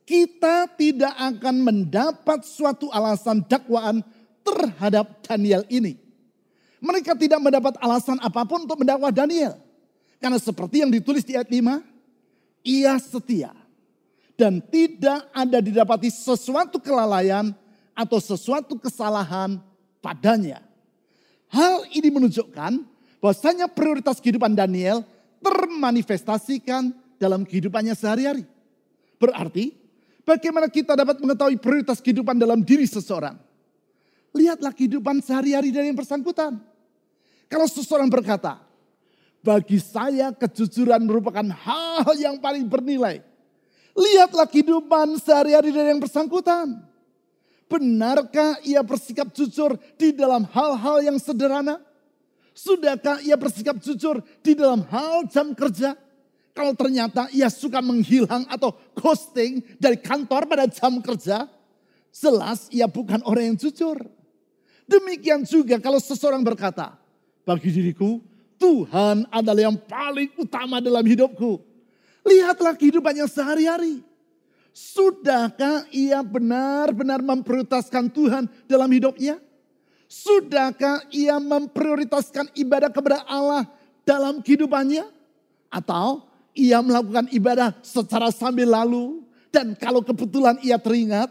kita 0.08 0.66
tidak 0.74 1.12
akan 1.14 1.62
mendapat 1.62 2.42
suatu 2.42 2.88
alasan 2.90 3.44
dakwaan 3.44 4.00
terhadap 4.42 5.22
Daniel 5.22 5.62
ini. 5.68 6.00
Mereka 6.82 7.14
tidak 7.14 7.38
mendapat 7.38 7.78
alasan 7.78 8.18
apa 8.18 8.42
pun 8.42 8.66
untuk 8.66 8.82
mendakwa 8.82 9.12
Daniel. 9.14 9.54
Karena 10.18 10.40
seperti 10.40 10.82
yang 10.82 10.90
ditulis 10.90 11.22
di 11.22 11.38
ayat 11.38 11.46
5. 11.46 11.78
Ia 12.66 12.98
setia. 12.98 13.54
Dan 14.34 14.58
tidak 14.64 15.30
ada 15.30 15.62
didapati 15.62 16.10
sesuatu 16.10 16.82
kelalaian 16.82 17.54
atau 17.94 18.18
sesuatu 18.18 18.74
kesalahan 18.74 19.62
padanya. 20.02 20.71
Hal 21.52 21.85
ini 21.92 22.09
menunjukkan 22.09 22.80
bahwasanya 23.21 23.68
prioritas 23.68 24.16
kehidupan 24.18 24.56
Daniel 24.56 25.04
termanifestasikan 25.44 26.97
dalam 27.21 27.44
kehidupannya 27.44 27.92
sehari-hari. 27.92 28.49
Berarti 29.21 29.76
bagaimana 30.25 30.73
kita 30.73 30.97
dapat 30.97 31.21
mengetahui 31.21 31.61
prioritas 31.61 32.00
kehidupan 32.00 32.40
dalam 32.40 32.64
diri 32.64 32.88
seseorang? 32.88 33.37
Lihatlah 34.32 34.73
kehidupan 34.73 35.21
sehari-hari 35.21 35.68
dari 35.68 35.92
yang 35.92 35.99
bersangkutan. 36.00 36.56
Kalau 37.52 37.68
seseorang 37.68 38.09
berkata, 38.09 38.64
bagi 39.44 39.76
saya 39.76 40.32
kejujuran 40.32 41.04
merupakan 41.04 41.44
hal 41.44 42.16
yang 42.16 42.40
paling 42.40 42.64
bernilai. 42.64 43.21
Lihatlah 43.92 44.49
kehidupan 44.49 45.21
sehari-hari 45.21 45.68
dari 45.68 45.92
yang 45.92 46.00
bersangkutan. 46.00 46.80
Benarkah 47.72 48.60
ia 48.68 48.84
bersikap 48.84 49.32
jujur 49.32 49.80
di 49.96 50.12
dalam 50.12 50.44
hal-hal 50.44 51.00
yang 51.00 51.16
sederhana? 51.16 51.80
Sudahkah 52.52 53.24
ia 53.24 53.32
bersikap 53.32 53.80
jujur 53.80 54.20
di 54.44 54.52
dalam 54.52 54.84
hal 54.92 55.24
jam 55.32 55.56
kerja? 55.56 55.96
Kalau 56.52 56.76
ternyata 56.76 57.32
ia 57.32 57.48
suka 57.48 57.80
menghilang 57.80 58.44
atau 58.44 58.76
ghosting 58.92 59.64
dari 59.80 59.96
kantor 59.96 60.44
pada 60.44 60.68
jam 60.68 61.00
kerja, 61.00 61.48
jelas 62.12 62.68
ia 62.68 62.84
bukan 62.84 63.24
orang 63.24 63.56
yang 63.56 63.56
jujur. 63.56 63.96
Demikian 64.84 65.48
juga 65.48 65.80
kalau 65.80 65.96
seseorang 65.96 66.44
berkata, 66.44 66.92
bagi 67.48 67.72
diriku 67.72 68.20
Tuhan 68.60 69.24
adalah 69.32 69.72
yang 69.72 69.80
paling 69.80 70.28
utama 70.36 70.76
dalam 70.84 71.00
hidupku. 71.08 71.56
Lihatlah 72.20 72.76
kehidupannya 72.76 73.24
sehari-hari. 73.32 74.04
Sudahkah 74.72 75.84
ia 75.92 76.24
benar-benar 76.24 77.20
memprioritaskan 77.20 78.08
Tuhan 78.08 78.48
dalam 78.64 78.88
hidupnya? 78.88 79.36
Sudahkah 80.08 81.04
ia 81.12 81.36
memprioritaskan 81.36 82.52
ibadah 82.56 82.88
kepada 82.88 83.20
Allah 83.28 83.68
dalam 84.04 84.40
kehidupannya? 84.40 85.04
Atau 85.68 86.24
ia 86.56 86.80
melakukan 86.80 87.28
ibadah 87.32 87.76
secara 87.80 88.28
sambil 88.32 88.68
lalu 88.68 89.24
dan 89.52 89.76
kalau 89.76 90.00
kebetulan 90.00 90.56
ia 90.64 90.80
teringat, 90.80 91.28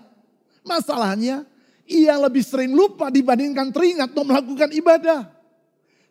masalahnya 0.62 1.45
ia 1.89 2.13
lebih 2.21 2.45
sering 2.45 2.69
lupa 2.69 3.10
dibandingkan 3.10 3.74
teringat 3.74 4.13
untuk 4.13 4.29
melakukan 4.29 4.69
ibadah. 4.69 5.25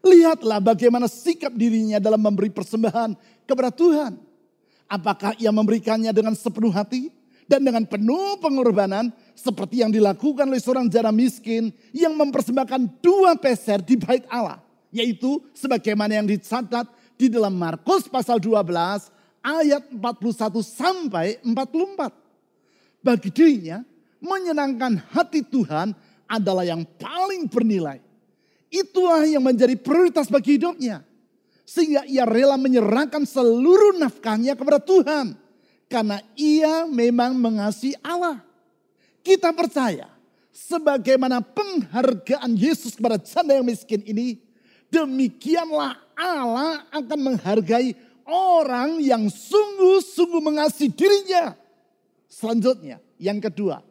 Lihatlah 0.03 0.59
bagaimana 0.59 1.07
sikap 1.07 1.55
dirinya 1.55 2.03
dalam 2.03 2.19
memberi 2.19 2.51
persembahan 2.51 3.15
kepada 3.47 3.71
Tuhan. 3.71 4.19
Apakah 4.91 5.39
ia 5.39 5.55
memberikannya 5.55 6.11
dengan 6.11 6.35
sepenuh 6.35 6.75
hati? 6.75 7.20
Dan 7.51 7.67
dengan 7.67 7.83
penuh 7.83 8.39
pengorbanan 8.39 9.11
seperti 9.35 9.83
yang 9.83 9.91
dilakukan 9.91 10.47
oleh 10.47 10.63
seorang 10.63 10.87
jana 10.87 11.11
miskin 11.11 11.75
yang 11.91 12.15
mempersembahkan 12.15 13.03
dua 13.03 13.35
peser 13.35 13.83
di 13.83 13.99
bait 13.99 14.23
Allah. 14.31 14.63
Yaitu 14.95 15.43
sebagaimana 15.51 16.23
yang 16.23 16.31
dicatat 16.31 16.87
di 17.19 17.27
dalam 17.27 17.59
Markus 17.59 18.07
pasal 18.07 18.39
12 18.39 19.11
ayat 19.43 19.83
41 19.91 20.63
sampai 20.63 21.43
44. 21.43 23.03
Bagi 23.03 23.31
dirinya 23.35 23.83
menyenangkan 24.23 25.11
hati 25.11 25.43
Tuhan 25.43 25.91
adalah 26.31 26.63
yang 26.63 26.87
paling 27.03 27.51
bernilai. 27.51 27.99
Itulah 28.71 29.27
yang 29.27 29.43
menjadi 29.43 29.75
prioritas 29.75 30.31
bagi 30.31 30.55
hidupnya. 30.55 31.03
Sehingga 31.67 32.07
ia 32.07 32.23
rela 32.23 32.55
menyerahkan 32.55 33.27
seluruh 33.27 33.99
nafkahnya 33.99 34.55
kepada 34.55 34.79
Tuhan 34.79 35.50
karena 35.91 36.23
ia 36.39 36.87
memang 36.87 37.35
mengasihi 37.35 37.99
Allah. 37.99 38.39
Kita 39.21 39.51
percaya 39.51 40.07
sebagaimana 40.55 41.43
penghargaan 41.43 42.55
Yesus 42.55 42.95
kepada 42.95 43.19
janda 43.19 43.59
yang 43.59 43.67
miskin 43.67 44.01
ini, 44.07 44.39
demikianlah 44.89 45.99
Allah 46.15 46.87
akan 46.95 47.19
menghargai 47.35 47.99
orang 48.31 49.03
yang 49.03 49.27
sungguh-sungguh 49.27 50.39
mengasihi 50.39 50.95
dirinya. 50.95 51.59
Selanjutnya, 52.31 53.03
yang 53.19 53.43
kedua, 53.43 53.83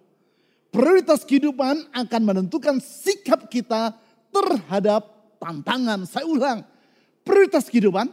prioritas 0.72 1.28
kehidupan 1.28 1.92
akan 1.92 2.22
menentukan 2.24 2.80
sikap 2.80 3.52
kita 3.52 3.92
terhadap 4.32 5.36
tantangan. 5.38 6.08
Saya 6.08 6.24
ulang, 6.24 6.64
prioritas 7.28 7.68
kehidupan 7.68 8.08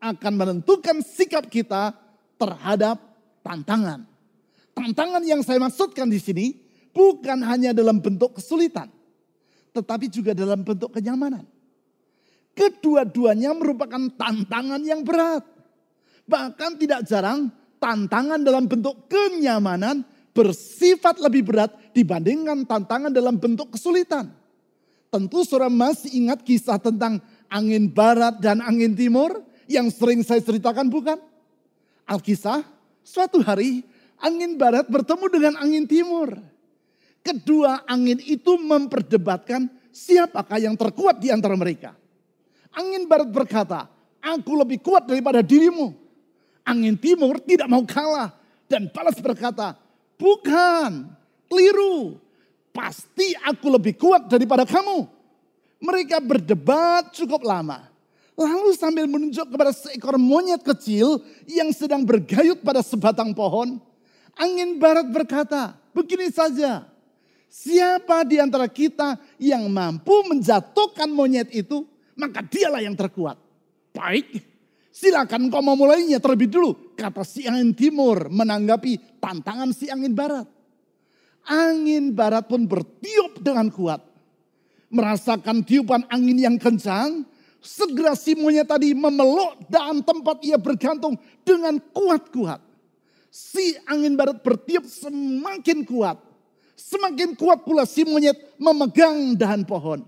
akan 0.00 0.32
menentukan 0.32 1.04
sikap 1.04 1.46
kita 1.52 1.92
terhadap 2.38 3.07
tantangan. 3.42 4.04
Tantangan 4.74 5.22
yang 5.26 5.42
saya 5.42 5.58
maksudkan 5.58 6.06
di 6.06 6.22
sini 6.22 6.46
bukan 6.94 7.42
hanya 7.42 7.74
dalam 7.74 7.98
bentuk 7.98 8.38
kesulitan, 8.38 8.86
tetapi 9.74 10.06
juga 10.06 10.34
dalam 10.34 10.62
bentuk 10.62 10.94
kenyamanan. 10.94 11.46
Kedua-duanya 12.54 13.54
merupakan 13.54 14.02
tantangan 14.18 14.82
yang 14.82 15.06
berat. 15.06 15.46
Bahkan 16.26 16.70
tidak 16.78 17.06
jarang 17.06 17.54
tantangan 17.78 18.42
dalam 18.42 18.66
bentuk 18.66 19.06
kenyamanan 19.06 20.02
bersifat 20.34 21.18
lebih 21.22 21.46
berat 21.46 21.74
dibandingkan 21.94 22.66
tantangan 22.66 23.10
dalam 23.10 23.38
bentuk 23.38 23.74
kesulitan. 23.74 24.30
Tentu 25.08 25.40
saudara 25.42 25.72
masih 25.72 26.12
ingat 26.14 26.44
kisah 26.44 26.76
tentang 26.76 27.22
angin 27.48 27.88
barat 27.88 28.36
dan 28.38 28.60
angin 28.60 28.92
timur 28.92 29.40
yang 29.64 29.88
sering 29.88 30.20
saya 30.20 30.44
ceritakan 30.44 30.92
bukan? 30.92 31.16
Alkisah, 32.04 32.60
suatu 33.08 33.40
hari 33.40 33.80
angin 34.20 34.60
barat 34.60 34.84
bertemu 34.84 35.26
dengan 35.32 35.54
angin 35.64 35.88
timur. 35.88 36.36
Kedua 37.24 37.88
angin 37.88 38.20
itu 38.20 38.60
memperdebatkan 38.60 39.68
siapakah 39.88 40.60
yang 40.60 40.76
terkuat 40.76 41.16
di 41.16 41.32
antara 41.32 41.56
mereka. 41.56 41.96
Angin 42.76 43.08
barat 43.08 43.32
berkata, 43.32 43.88
aku 44.20 44.52
lebih 44.60 44.84
kuat 44.84 45.08
daripada 45.08 45.40
dirimu. 45.40 45.96
Angin 46.68 47.00
timur 47.00 47.40
tidak 47.40 47.64
mau 47.66 47.80
kalah 47.88 48.36
dan 48.68 48.92
balas 48.92 49.16
berkata, 49.18 49.72
bukan, 50.20 51.08
keliru. 51.48 52.20
Pasti 52.70 53.32
aku 53.34 53.72
lebih 53.72 53.96
kuat 53.96 54.28
daripada 54.28 54.68
kamu. 54.68 55.08
Mereka 55.80 56.20
berdebat 56.20 57.10
cukup 57.16 57.42
lama. 57.42 57.87
Lalu 58.38 58.70
sambil 58.78 59.10
menunjuk 59.10 59.50
kepada 59.50 59.74
seekor 59.74 60.14
monyet 60.14 60.62
kecil 60.62 61.18
yang 61.50 61.74
sedang 61.74 62.06
bergayut 62.06 62.62
pada 62.62 62.86
sebatang 62.86 63.34
pohon. 63.34 63.82
Angin 64.38 64.78
barat 64.78 65.10
berkata, 65.10 65.74
begini 65.90 66.30
saja. 66.30 66.86
Siapa 67.50 68.22
di 68.22 68.38
antara 68.38 68.70
kita 68.70 69.18
yang 69.42 69.66
mampu 69.66 70.14
menjatuhkan 70.30 71.10
monyet 71.10 71.50
itu, 71.50 71.82
maka 72.14 72.38
dialah 72.46 72.78
yang 72.78 72.94
terkuat. 72.94 73.34
Baik, 73.90 74.38
silakan 74.94 75.50
kau 75.50 75.58
memulainya 75.58 76.22
terlebih 76.22 76.46
dulu. 76.46 76.94
Kata 76.94 77.26
si 77.26 77.42
angin 77.42 77.74
timur 77.74 78.30
menanggapi 78.30 79.18
tantangan 79.18 79.74
si 79.74 79.90
angin 79.90 80.14
barat. 80.14 80.46
Angin 81.42 82.14
barat 82.14 82.46
pun 82.46 82.70
bertiup 82.70 83.42
dengan 83.42 83.66
kuat. 83.74 83.98
Merasakan 84.94 85.66
tiupan 85.66 86.06
angin 86.06 86.38
yang 86.38 86.56
kencang, 86.60 87.26
segera 87.58 88.14
si 88.14 88.38
monyet 88.38 88.66
tadi 88.66 88.94
memeluk 88.94 89.58
dan 89.66 90.00
tempat 90.02 90.42
ia 90.46 90.56
bergantung 90.56 91.18
dengan 91.42 91.78
kuat-kuat 91.92 92.68
si 93.38 93.76
angin 93.86 94.16
barat 94.18 94.40
bertiup 94.40 94.84
semakin 94.88 95.84
kuat. 95.84 96.18
Semakin 96.78 97.34
kuat 97.34 97.66
pula 97.66 97.84
si 97.84 98.06
monyet 98.06 98.34
memegang 98.56 99.34
dahan 99.38 99.62
pohon. 99.66 100.02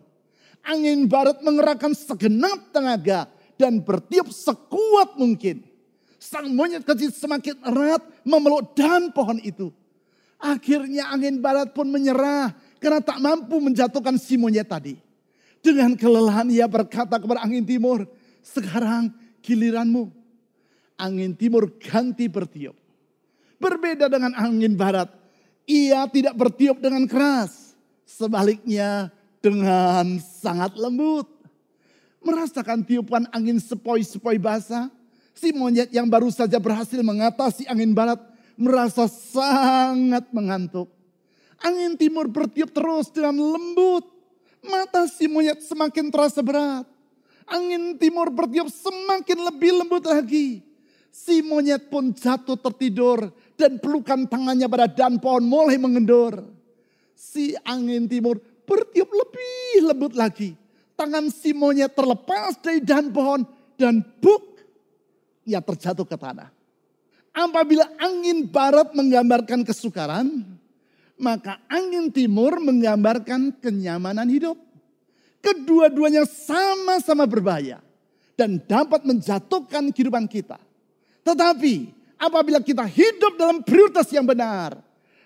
Angin 0.62 1.08
barat 1.08 1.40
mengerahkan 1.40 1.94
segenap 1.96 2.70
tenaga 2.70 3.26
dan 3.58 3.80
bertiup 3.80 4.30
sekuat 4.30 5.18
mungkin. 5.18 5.66
Sang 6.20 6.52
monyet 6.52 6.84
kecil 6.84 7.10
semakin 7.10 7.56
erat 7.64 8.02
memeluk 8.22 8.76
dahan 8.76 9.10
pohon 9.10 9.40
itu. 9.40 9.72
Akhirnya 10.40 11.12
angin 11.12 11.40
barat 11.40 11.72
pun 11.76 11.88
menyerah 11.88 12.54
karena 12.80 13.00
tak 13.04 13.20
mampu 13.20 13.60
menjatuhkan 13.60 14.16
si 14.16 14.40
monyet 14.40 14.68
tadi. 14.68 14.96
Dengan 15.60 15.92
kelelahan 15.92 16.48
ia 16.48 16.64
berkata 16.64 17.20
kepada 17.20 17.44
angin 17.44 17.64
timur, 17.64 18.08
sekarang 18.40 19.12
giliranmu. 19.44 20.08
Angin 20.96 21.32
timur 21.36 21.68
ganti 21.80 22.28
bertiup. 22.28 22.76
Berbeda 23.60 24.08
dengan 24.08 24.32
angin 24.36 24.72
barat. 24.72 25.12
Ia 25.68 26.08
tidak 26.08 26.36
bertiup 26.36 26.80
dengan 26.80 27.04
keras. 27.04 27.76
Sebaliknya 28.08 29.12
dengan 29.40 30.20
sangat 30.20 30.76
lembut. 30.76 31.28
Merasakan 32.20 32.84
tiupan 32.84 33.28
angin 33.32 33.60
sepoi-sepoi 33.60 34.36
basah. 34.40 34.92
Si 35.32 35.52
monyet 35.56 35.88
yang 35.88 36.08
baru 36.08 36.28
saja 36.28 36.60
berhasil 36.60 37.00
mengatasi 37.00 37.64
angin 37.64 37.96
barat 37.96 38.20
merasa 38.60 39.08
sangat 39.08 40.28
mengantuk. 40.36 40.92
Angin 41.64 41.96
timur 41.96 42.28
bertiup 42.28 42.72
terus 42.72 43.08
dengan 43.08 43.36
lembut. 43.56 44.09
Mata 44.60 45.08
si 45.08 45.24
monyet 45.24 45.64
semakin 45.64 46.12
terasa 46.12 46.44
berat. 46.44 46.84
Angin 47.50 47.98
timur 47.98 48.30
bertiup 48.30 48.70
semakin 48.70 49.38
lebih 49.50 49.82
lembut 49.82 50.04
lagi. 50.06 50.62
Si 51.10 51.42
monyet 51.42 51.90
pun 51.90 52.14
jatuh 52.14 52.54
tertidur 52.54 53.34
dan 53.58 53.82
pelukan 53.82 54.24
tangannya 54.30 54.70
pada 54.70 54.86
dan 54.86 55.18
pohon 55.18 55.42
mulai 55.42 55.74
mengendur. 55.74 56.46
Si 57.18 57.52
angin 57.66 58.06
timur 58.06 58.38
bertiup 58.62 59.10
lebih 59.10 59.90
lembut 59.90 60.14
lagi. 60.14 60.54
Tangan 60.94 61.32
si 61.32 61.50
monyet 61.50 61.96
terlepas 61.96 62.60
dari 62.60 62.78
dahan 62.84 63.10
pohon 63.10 63.42
dan 63.74 64.04
buk, 64.20 64.60
ia 65.48 65.58
terjatuh 65.64 66.04
ke 66.04 66.14
tanah. 66.14 66.52
Apabila 67.32 67.88
angin 67.96 68.44
barat 68.44 68.92
menggambarkan 68.92 69.64
kesukaran, 69.64 70.44
maka 71.20 71.60
angin 71.68 72.08
timur 72.08 72.56
menggambarkan 72.58 73.60
kenyamanan 73.60 74.26
hidup. 74.26 74.56
Kedua-duanya 75.40 76.24
sama-sama 76.28 77.24
berbahaya 77.24 77.80
dan 78.36 78.60
dapat 78.60 79.04
menjatuhkan 79.04 79.92
kehidupan 79.92 80.24
kita. 80.28 80.56
Tetapi 81.24 81.92
apabila 82.16 82.60
kita 82.60 82.84
hidup 82.84 83.36
dalam 83.36 83.60
prioritas 83.64 84.08
yang 84.12 84.24
benar, 84.24 84.80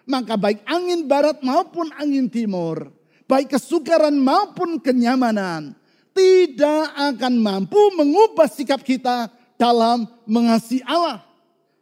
maka 0.07 0.35
baik 0.39 0.63
angin 0.67 1.07
barat 1.07 1.43
maupun 1.43 1.91
angin 1.99 2.31
timur, 2.31 2.91
baik 3.27 3.59
kesukaran 3.59 4.15
maupun 4.15 4.79
kenyamanan, 4.79 5.75
tidak 6.15 6.95
akan 6.95 7.35
mampu 7.43 7.81
mengubah 7.99 8.47
sikap 8.47 8.87
kita 8.87 9.31
dalam 9.59 10.07
mengasihi 10.31 10.87
Allah. 10.87 11.27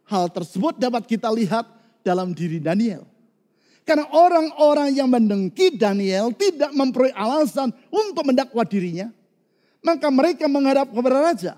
Hal 0.09 0.29
tersebut 0.33 0.77
dapat 0.81 1.05
kita 1.05 1.29
lihat 1.29 1.69
dalam 2.01 2.33
diri 2.33 2.57
Daniel. 2.57 3.12
Karena 3.83 4.07
orang-orang 4.15 4.95
yang 4.95 5.11
mendengki 5.11 5.75
Daniel 5.75 6.31
tidak 6.31 6.71
memperoleh 6.71 7.11
alasan 7.11 7.75
untuk 7.91 8.23
mendakwa 8.23 8.63
dirinya. 8.63 9.11
Maka 9.83 10.07
mereka 10.07 10.47
menghadap 10.47 10.95
kepada 10.95 11.19
raja 11.19 11.53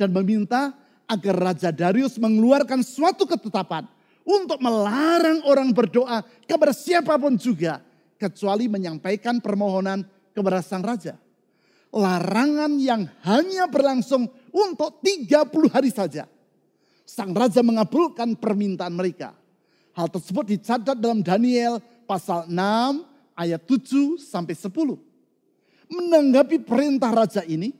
dan 0.00 0.08
meminta 0.08 0.72
agar 1.04 1.36
Raja 1.36 1.70
Darius 1.70 2.16
mengeluarkan 2.16 2.80
suatu 2.80 3.28
ketetapan 3.28 3.84
untuk 4.26 4.58
melarang 4.58 5.44
orang 5.46 5.70
berdoa 5.70 6.24
kepada 6.48 6.74
siapa 6.74 7.14
pun 7.14 7.38
juga 7.38 7.78
kecuali 8.18 8.66
menyampaikan 8.66 9.38
permohonan 9.38 10.02
kepada 10.34 10.60
sang 10.60 10.82
raja. 10.82 11.14
Larangan 11.94 12.76
yang 12.76 13.06
hanya 13.24 13.70
berlangsung 13.70 14.26
untuk 14.50 14.98
30 15.00 15.70
hari 15.70 15.94
saja. 15.94 16.26
Sang 17.06 17.30
raja 17.30 17.62
mengabulkan 17.62 18.34
permintaan 18.34 18.92
mereka. 18.92 19.32
Hal 19.96 20.12
tersebut 20.12 20.44
dicatat 20.44 21.00
dalam 21.00 21.24
Daniel 21.24 21.80
pasal 22.04 22.44
6 22.52 22.52
ayat 23.32 23.64
7 23.64 24.20
sampai 24.20 24.52
10. 24.52 24.68
Menanggapi 25.88 26.60
perintah 26.60 27.16
raja 27.16 27.40
ini, 27.48 27.72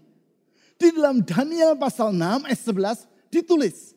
di 0.81 0.89
dalam 0.97 1.21
Daniel 1.21 1.77
pasal 1.77 2.17
6 2.17 2.49
ayat 2.49 2.61
11 2.65 3.05
ditulis. 3.29 3.93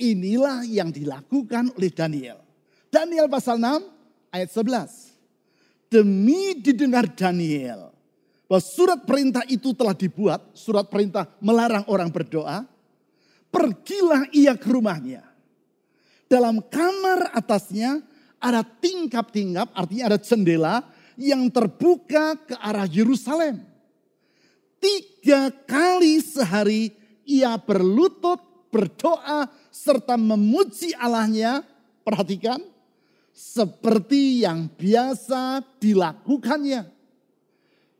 Inilah 0.00 0.64
yang 0.64 0.88
dilakukan 0.88 1.76
oleh 1.76 1.92
Daniel. 1.92 2.40
Daniel 2.88 3.28
pasal 3.28 3.60
6 3.60 3.84
ayat 4.32 4.48
11. 4.48 5.92
Demi 5.92 6.56
didengar 6.56 7.04
Daniel 7.04 7.92
bahwa 8.48 8.64
surat 8.64 9.04
perintah 9.04 9.44
itu 9.44 9.76
telah 9.76 9.92
dibuat, 9.92 10.40
surat 10.56 10.88
perintah 10.88 11.28
melarang 11.36 11.84
orang 11.84 12.08
berdoa, 12.08 12.64
pergilah 13.52 14.24
ia 14.32 14.56
ke 14.56 14.68
rumahnya. 14.72 15.27
Dalam 16.28 16.60
kamar 16.60 17.32
atasnya 17.32 18.04
ada 18.36 18.60
tingkap-tingkap, 18.60 19.72
artinya 19.72 20.12
ada 20.12 20.18
jendela 20.20 20.84
yang 21.16 21.48
terbuka 21.48 22.36
ke 22.38 22.54
arah 22.60 22.86
Yerusalem. 22.86 23.64
Tiga 24.78 25.50
kali 25.66 26.22
sehari 26.22 26.94
ia 27.26 27.58
berlutut 27.58 28.38
berdoa 28.70 29.48
serta 29.72 30.14
memuji 30.14 30.94
Allahnya, 30.94 31.66
perhatikan, 32.04 32.62
seperti 33.32 34.44
yang 34.44 34.68
biasa 34.68 35.64
dilakukannya. 35.82 36.86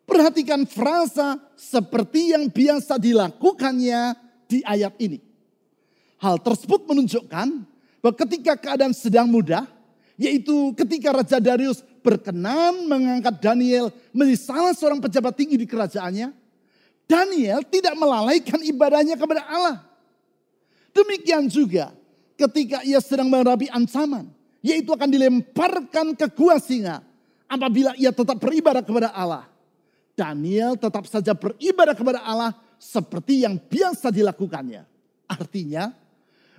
Perhatikan 0.09 0.65
frasa 0.65 1.37
seperti 1.53 2.33
yang 2.33 2.49
biasa 2.49 2.97
dilakukannya 2.97 4.17
di 4.49 4.65
ayat 4.65 4.97
ini. 5.03 5.21
Hal 6.19 6.41
tersebut 6.41 6.89
menunjukkan 6.89 7.78
bahwa 7.99 8.15
ketika 8.15 8.55
keadaan 8.55 8.95
sedang 8.95 9.27
mudah, 9.27 9.67
yaitu 10.19 10.75
ketika 10.75 11.15
Raja 11.15 11.39
Darius 11.39 11.83
berkenan 12.03 12.87
mengangkat 12.87 13.39
Daniel 13.43 13.91
menjadi 14.11 14.39
salah 14.39 14.75
seorang 14.75 14.99
pejabat 15.03 15.35
tinggi 15.35 15.59
di 15.59 15.67
kerajaannya, 15.67 16.35
Daniel 17.09 17.65
tidak 17.65 17.95
melalaikan 17.97 18.61
ibadahnya 18.61 19.17
kepada 19.17 19.43
Allah. 19.49 19.81
Demikian 20.93 21.47
juga 21.47 21.95
ketika 22.39 22.83
ia 22.87 23.03
sedang 23.03 23.31
menghadapi 23.31 23.71
ancaman. 23.71 24.31
Yaitu 24.59 24.91
akan 24.91 25.07
dilemparkan 25.07 26.19
ke 26.19 26.27
gua 26.35 26.59
singa. 26.59 26.99
Apabila 27.47 27.95
ia 27.95 28.11
tetap 28.11 28.37
beribadah 28.43 28.83
kepada 28.83 29.15
Allah. 29.15 29.47
Daniel 30.19 30.75
tetap 30.75 31.07
saja 31.07 31.31
beribadah 31.31 31.95
kepada 31.95 32.21
Allah 32.27 32.51
seperti 32.77 33.47
yang 33.47 33.55
biasa 33.55 34.11
dilakukannya. 34.11 34.83
Artinya, 35.31 35.95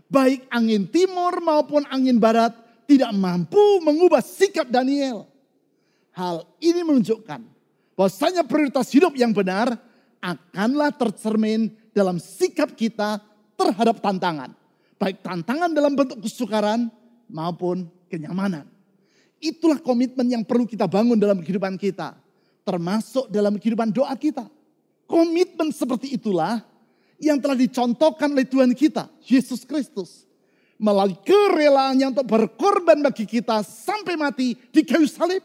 baik 0.10 0.50
angin 0.50 0.90
timur 0.90 1.38
maupun 1.40 1.86
angin 1.88 2.18
barat 2.18 2.52
tidak 2.90 3.14
mampu 3.14 3.62
mengubah 3.86 4.20
sikap 4.20 4.66
Daniel. 4.68 5.30
Hal 6.12 6.44
ini 6.60 6.82
menunjukkan 6.84 7.40
bahwasanya 7.94 8.44
prioritas 8.44 8.90
hidup 8.90 9.14
yang 9.16 9.32
benar 9.32 9.78
akanlah 10.20 10.92
tercermin 10.92 11.72
dalam 11.94 12.18
sikap 12.18 12.74
kita 12.74 13.22
terhadap 13.56 14.02
tantangan. 14.02 14.52
Baik 15.00 15.24
tantangan 15.24 15.72
dalam 15.72 15.96
bentuk 15.96 16.20
kesukaran 16.20 16.92
maupun 17.32 17.88
kenyamanan. 18.12 18.68
Itulah 19.40 19.80
komitmen 19.80 20.28
yang 20.28 20.44
perlu 20.44 20.68
kita 20.68 20.84
bangun 20.90 21.16
dalam 21.16 21.40
kehidupan 21.40 21.80
kita. 21.80 22.20
Termasuk 22.68 23.32
dalam 23.32 23.56
kehidupan 23.56 23.96
doa 23.96 24.12
kita. 24.20 24.44
Komitmen 25.08 25.72
seperti 25.72 26.20
itulah 26.20 26.60
yang 27.20 27.38
telah 27.38 27.56
dicontohkan 27.56 28.32
oleh 28.32 28.48
Tuhan 28.48 28.72
kita, 28.72 29.12
Yesus 29.28 29.68
Kristus. 29.68 30.26
Melalui 30.80 31.20
kerelaannya 31.28 32.16
untuk 32.16 32.24
berkorban 32.24 33.04
bagi 33.04 33.28
kita 33.28 33.60
sampai 33.68 34.16
mati 34.16 34.56
di 34.72 34.82
kayu 34.88 35.04
salib. 35.06 35.44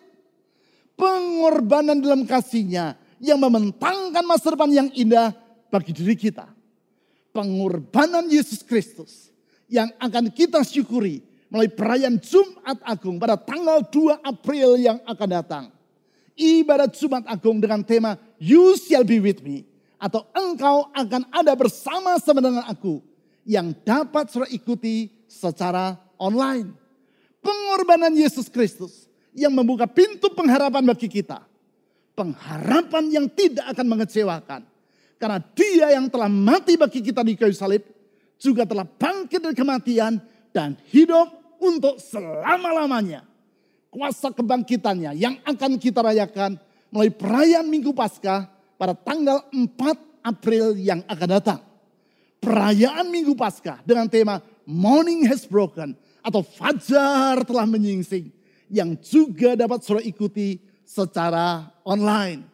Pengorbanan 0.94 1.98
dalam 1.98 2.22
kasihnya 2.22 2.94
yang 3.18 3.42
mementangkan 3.42 4.22
masa 4.22 4.54
depan 4.54 4.70
yang 4.70 4.88
indah 4.94 5.34
bagi 5.74 5.90
diri 5.90 6.14
kita. 6.14 6.46
Pengorbanan 7.34 8.30
Yesus 8.30 8.62
Kristus 8.62 9.34
yang 9.66 9.90
akan 9.98 10.30
kita 10.30 10.62
syukuri 10.62 11.18
melalui 11.50 11.74
perayaan 11.74 12.22
Jumat 12.22 12.78
Agung 12.86 13.18
pada 13.18 13.34
tanggal 13.34 13.82
2 13.90 14.22
April 14.22 14.78
yang 14.78 15.02
akan 15.02 15.28
datang 15.28 15.64
ibadat 16.38 16.94
Jumat 16.98 17.24
Agung 17.26 17.62
dengan 17.62 17.82
tema 17.82 18.18
You 18.38 18.74
shall 18.78 19.06
be 19.06 19.22
with 19.22 19.42
me. 19.42 19.66
Atau 19.96 20.26
engkau 20.34 20.90
akan 20.92 21.28
ada 21.30 21.52
bersama-sama 21.56 22.40
dengan 22.42 22.64
aku. 22.66 23.00
Yang 23.44 23.76
dapat 23.84 24.32
saudara 24.32 24.50
ikuti 24.52 25.12
secara 25.28 25.96
online. 26.16 26.72
Pengorbanan 27.44 28.12
Yesus 28.16 28.48
Kristus 28.48 29.08
yang 29.36 29.52
membuka 29.52 29.84
pintu 29.84 30.32
pengharapan 30.32 30.84
bagi 30.84 31.08
kita. 31.10 31.44
Pengharapan 32.16 33.04
yang 33.10 33.26
tidak 33.28 33.68
akan 33.74 33.86
mengecewakan. 33.90 34.60
Karena 35.20 35.38
dia 35.52 35.86
yang 35.92 36.06
telah 36.08 36.30
mati 36.30 36.78
bagi 36.78 37.00
kita 37.04 37.20
di 37.20 37.36
kayu 37.36 37.52
salib. 37.52 37.84
Juga 38.40 38.66
telah 38.68 38.84
bangkit 38.84 39.40
dari 39.40 39.56
kematian 39.56 40.20
dan 40.52 40.76
hidup 40.90 41.30
untuk 41.62 41.96
selama-lamanya 41.96 43.24
kuasa 43.94 44.34
kebangkitannya 44.34 45.14
yang 45.14 45.38
akan 45.46 45.78
kita 45.78 46.02
rayakan 46.02 46.58
melalui 46.90 47.14
perayaan 47.14 47.70
Minggu 47.70 47.94
Paskah 47.94 48.50
pada 48.76 48.94
tanggal 48.96 49.44
4 49.52 50.24
April 50.24 50.74
yang 50.80 51.04
akan 51.04 51.28
datang. 51.28 51.60
Perayaan 52.40 53.08
Minggu 53.08 53.32
Paskah 53.32 53.80
dengan 53.84 54.08
tema 54.08 54.40
Morning 54.64 55.28
has 55.28 55.44
broken 55.44 55.92
atau 56.24 56.40
Fajar 56.40 57.44
telah 57.44 57.68
menyingsing 57.68 58.32
yang 58.72 58.96
juga 59.00 59.56
dapat 59.56 59.84
saudara 59.84 60.04
ikuti 60.04 60.56
secara 60.84 61.68
online. 61.84 62.44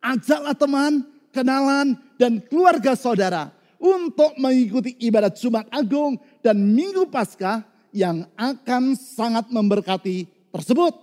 Ajaklah 0.00 0.56
teman, 0.56 1.04
kenalan, 1.28 2.00
dan 2.16 2.40
keluarga 2.48 2.96
saudara 2.96 3.52
untuk 3.76 4.32
mengikuti 4.40 4.96
ibadat 5.00 5.36
Jumat 5.36 5.68
Agung 5.68 6.16
dan 6.40 6.56
Minggu 6.56 7.08
Paskah 7.12 7.64
yang 7.92 8.24
akan 8.36 8.96
sangat 8.96 9.52
memberkati 9.52 10.24
tersebut. 10.48 10.96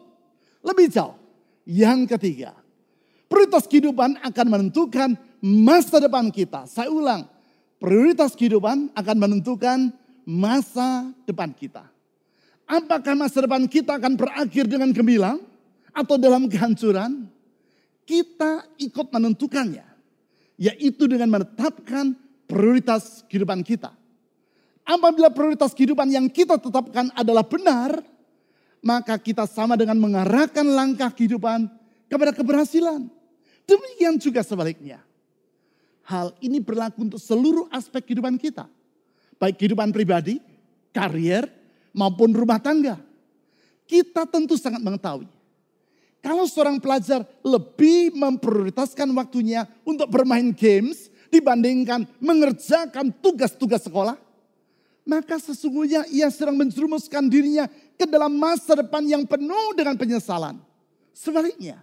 Lebih 0.66 0.90
jauh, 0.90 1.18
yang 1.70 2.10
ketiga, 2.10 2.57
prioritas 3.28 3.68
kehidupan 3.68 4.20
akan 4.24 4.48
menentukan 4.48 5.16
masa 5.44 6.02
depan 6.02 6.32
kita. 6.34 6.66
Saya 6.66 6.90
ulang, 6.90 7.28
prioritas 7.78 8.34
kehidupan 8.34 8.92
akan 8.96 9.16
menentukan 9.16 9.94
masa 10.28 11.12
depan 11.24 11.54
kita. 11.54 11.86
Apakah 12.68 13.16
masa 13.16 13.40
depan 13.48 13.64
kita 13.64 13.96
akan 13.96 14.20
berakhir 14.20 14.68
dengan 14.68 14.92
gemilang 14.92 15.40
atau 15.96 16.20
dalam 16.20 16.52
kehancuran? 16.52 17.32
Kita 18.08 18.64
ikut 18.80 19.08
menentukannya, 19.12 19.84
yaitu 20.56 21.08
dengan 21.08 21.28
menetapkan 21.28 22.16
prioritas 22.48 23.24
kehidupan 23.28 23.64
kita. 23.64 23.92
Apabila 24.88 25.28
prioritas 25.28 25.76
kehidupan 25.76 26.08
yang 26.08 26.32
kita 26.32 26.56
tetapkan 26.56 27.12
adalah 27.12 27.44
benar, 27.44 28.00
maka 28.80 29.20
kita 29.20 29.44
sama 29.44 29.76
dengan 29.76 30.00
mengarahkan 30.00 30.64
langkah 30.64 31.12
kehidupan 31.12 31.68
kepada 32.08 32.32
keberhasilan. 32.32 33.17
Demikian 33.68 34.16
juga 34.16 34.42
sebaliknya. 34.48 35.04
Hal 36.08 36.32
ini 36.40 36.64
berlaku 36.64 37.04
untuk 37.04 37.20
seluruh 37.20 37.68
aspek 37.68 38.00
kehidupan 38.00 38.40
kita. 38.40 38.64
Baik 39.36 39.60
kehidupan 39.60 39.92
pribadi, 39.92 40.40
karier, 40.96 41.52
maupun 41.92 42.32
rumah 42.32 42.64
tangga. 42.64 42.96
Kita 43.84 44.24
tentu 44.24 44.56
sangat 44.56 44.80
mengetahui. 44.80 45.28
Kalau 46.24 46.48
seorang 46.48 46.80
pelajar 46.80 47.28
lebih 47.44 48.16
memprioritaskan 48.16 49.12
waktunya 49.16 49.68
untuk 49.84 50.08
bermain 50.12 50.52
games 50.56 51.12
dibandingkan 51.32 52.08
mengerjakan 52.20 53.12
tugas-tugas 53.20 53.84
sekolah, 53.86 54.16
maka 55.08 55.40
sesungguhnya 55.40 56.04
ia 56.12 56.28
sedang 56.28 56.60
menjerumuskan 56.60 57.32
dirinya 57.32 57.72
ke 57.96 58.04
dalam 58.04 58.36
masa 58.36 58.76
depan 58.76 59.04
yang 59.08 59.24
penuh 59.24 59.72
dengan 59.72 59.96
penyesalan. 59.96 60.60
Sebaliknya, 61.16 61.80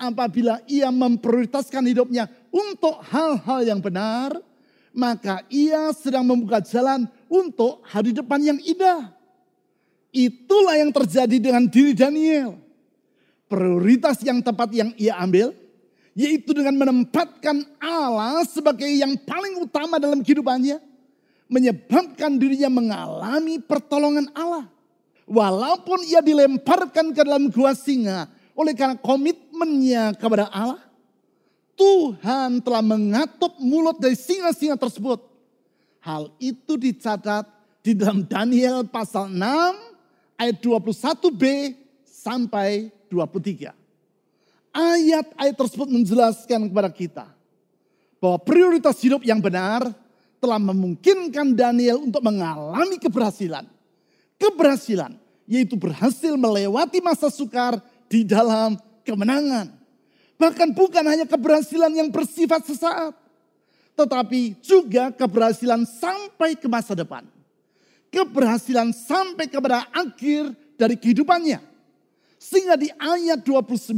apabila 0.00 0.64
ia 0.64 0.88
memprioritaskan 0.88 1.84
hidupnya 1.84 2.24
untuk 2.48 3.04
hal-hal 3.12 3.60
yang 3.60 3.80
benar, 3.84 4.40
maka 4.96 5.44
ia 5.52 5.92
sedang 5.92 6.24
membuka 6.24 6.64
jalan 6.64 7.04
untuk 7.28 7.84
hari 7.84 8.16
depan 8.16 8.40
yang 8.40 8.58
indah. 8.64 9.12
Itulah 10.10 10.80
yang 10.80 10.90
terjadi 10.90 11.36
dengan 11.38 11.68
diri 11.68 11.92
Daniel. 11.94 12.58
Prioritas 13.46 14.18
yang 14.24 14.42
tepat 14.42 14.72
yang 14.74 14.90
ia 14.98 15.14
ambil, 15.20 15.54
yaitu 16.16 16.50
dengan 16.50 16.74
menempatkan 16.74 17.62
Allah 17.78 18.42
sebagai 18.48 18.88
yang 18.88 19.14
paling 19.22 19.62
utama 19.62 20.02
dalam 20.02 20.22
kehidupannya, 20.22 20.82
menyebabkan 21.46 22.38
dirinya 22.38 22.70
mengalami 22.70 23.58
pertolongan 23.62 24.30
Allah. 24.34 24.66
Walaupun 25.30 26.02
ia 26.10 26.18
dilemparkan 26.18 27.14
ke 27.14 27.22
dalam 27.22 27.46
gua 27.54 27.70
singa 27.74 28.26
oleh 28.60 28.76
karena 28.76 28.96
komitmennya 29.00 30.12
kepada 30.20 30.52
Allah, 30.52 30.84
Tuhan 31.80 32.60
telah 32.60 32.84
mengatup 32.84 33.56
mulut 33.56 33.96
dari 33.96 34.12
singa-singa 34.12 34.76
tersebut. 34.76 35.24
Hal 36.04 36.28
itu 36.36 36.76
dicatat 36.76 37.48
di 37.80 37.96
dalam 37.96 38.28
Daniel 38.28 38.84
pasal 38.84 39.32
6 39.32 39.40
ayat 40.36 40.56
21b 40.60 41.42
sampai 42.04 42.92
23. 43.08 43.72
Ayat-ayat 44.70 45.56
tersebut 45.56 45.88
menjelaskan 45.88 46.68
kepada 46.68 46.92
kita 46.92 47.26
bahwa 48.20 48.38
prioritas 48.44 49.00
hidup 49.00 49.24
yang 49.24 49.40
benar 49.40 49.88
telah 50.36 50.60
memungkinkan 50.60 51.56
Daniel 51.56 52.04
untuk 52.04 52.20
mengalami 52.20 53.00
keberhasilan. 53.00 53.64
Keberhasilan 54.36 55.16
yaitu 55.50 55.74
berhasil 55.74 56.38
melewati 56.38 57.02
masa 57.02 57.26
sukar 57.26 57.82
di 58.10 58.26
dalam 58.26 58.74
kemenangan. 59.06 59.70
Bahkan 60.34 60.74
bukan 60.74 61.04
hanya 61.06 61.24
keberhasilan 61.30 61.94
yang 61.94 62.10
bersifat 62.10 62.66
sesaat. 62.66 63.14
Tetapi 63.94 64.58
juga 64.58 65.14
keberhasilan 65.14 65.86
sampai 65.86 66.58
ke 66.58 66.66
masa 66.66 66.98
depan. 66.98 67.22
Keberhasilan 68.10 68.90
sampai 68.90 69.46
kepada 69.46 69.86
akhir 69.94 70.50
dari 70.74 70.98
kehidupannya. 70.98 71.62
Sehingga 72.40 72.74
di 72.74 72.90
ayat 72.98 73.44
29 73.46 73.94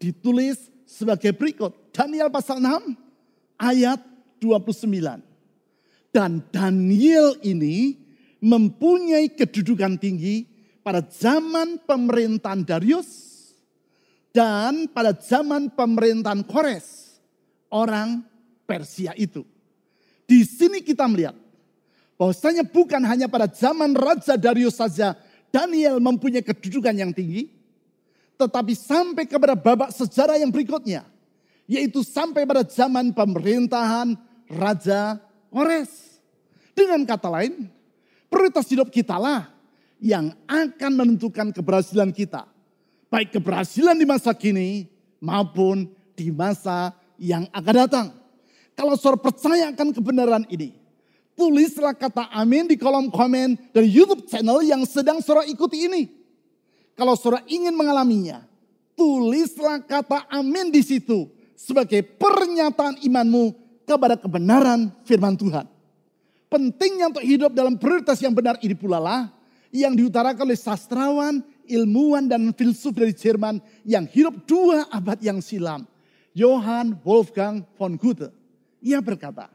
ditulis 0.00 0.56
sebagai 0.86 1.34
berikut. 1.34 1.74
Daniel 1.92 2.30
pasal 2.30 2.62
6 2.62 2.94
ayat 3.58 4.00
29. 4.38 5.20
Dan 6.14 6.40
Daniel 6.54 7.34
ini 7.42 7.98
mempunyai 8.38 9.34
kedudukan 9.34 9.98
tinggi 9.98 10.46
pada 10.88 11.04
zaman 11.04 11.76
pemerintahan 11.84 12.64
Darius 12.64 13.36
dan 14.32 14.88
pada 14.88 15.12
zaman 15.12 15.68
pemerintahan 15.68 16.40
Kores, 16.48 17.20
orang 17.68 18.24
Persia 18.64 19.12
itu. 19.12 19.44
Di 20.24 20.48
sini 20.48 20.80
kita 20.80 21.04
melihat 21.04 21.36
bahwasanya 22.16 22.64
bukan 22.64 23.04
hanya 23.04 23.28
pada 23.28 23.52
zaman 23.52 23.92
Raja 23.92 24.40
Darius 24.40 24.80
saja 24.80 25.12
Daniel 25.52 26.00
mempunyai 26.00 26.40
kedudukan 26.40 26.96
yang 26.96 27.12
tinggi, 27.12 27.52
tetapi 28.40 28.72
sampai 28.72 29.28
kepada 29.28 29.52
babak 29.60 29.92
sejarah 29.92 30.40
yang 30.40 30.48
berikutnya, 30.48 31.04
yaitu 31.68 32.00
sampai 32.00 32.48
pada 32.48 32.64
zaman 32.64 33.12
pemerintahan 33.12 34.16
Raja 34.48 35.20
Kores. 35.52 36.16
Dengan 36.72 37.04
kata 37.04 37.28
lain, 37.28 37.68
prioritas 38.32 38.64
hidup 38.72 38.88
kita 38.88 39.20
lah 39.20 39.57
yang 39.98 40.34
akan 40.46 40.92
menentukan 40.94 41.50
keberhasilan 41.50 42.14
kita. 42.14 42.46
Baik 43.10 43.34
keberhasilan 43.38 43.98
di 43.98 44.06
masa 44.06 44.30
kini 44.34 44.86
maupun 45.18 45.90
di 46.14 46.30
masa 46.30 46.94
yang 47.18 47.46
akan 47.50 47.74
datang. 47.86 48.06
Kalau 48.78 48.94
saudara 48.94 49.18
percaya 49.18 49.74
akan 49.74 49.90
kebenaran 49.90 50.44
ini, 50.54 50.78
tulislah 51.34 51.94
kata 51.94 52.30
amin 52.30 52.70
di 52.70 52.78
kolom 52.78 53.10
komen 53.10 53.58
dari 53.74 53.90
YouTube 53.90 54.30
channel 54.30 54.62
yang 54.62 54.86
sedang 54.86 55.18
saudara 55.18 55.46
ikuti 55.50 55.90
ini. 55.90 56.06
Kalau 56.94 57.18
saudara 57.18 57.42
ingin 57.50 57.74
mengalaminya, 57.74 58.46
tulislah 58.94 59.82
kata 59.82 60.30
amin 60.30 60.70
di 60.70 60.82
situ 60.82 61.26
sebagai 61.58 62.06
pernyataan 62.06 63.02
imanmu 63.02 63.50
kepada 63.82 64.14
kebenaran 64.14 64.94
firman 65.02 65.34
Tuhan. 65.34 65.66
Pentingnya 66.48 67.10
untuk 67.10 67.24
hidup 67.26 67.50
dalam 67.52 67.74
prioritas 67.76 68.20
yang 68.22 68.32
benar 68.32 68.56
ini 68.62 68.72
pula 68.72 68.96
lah 69.02 69.37
yang 69.74 69.92
diutarakan 69.92 70.48
oleh 70.48 70.58
sastrawan, 70.58 71.44
ilmuwan 71.68 72.24
dan 72.28 72.52
filsuf 72.56 72.96
dari 72.96 73.12
Jerman 73.12 73.60
yang 73.84 74.08
hidup 74.08 74.48
dua 74.48 74.88
abad 74.88 75.20
yang 75.20 75.44
silam. 75.44 75.84
Johann 76.32 76.96
Wolfgang 77.02 77.66
von 77.76 77.98
Goethe. 77.98 78.30
Ia 78.78 79.02
berkata, 79.02 79.50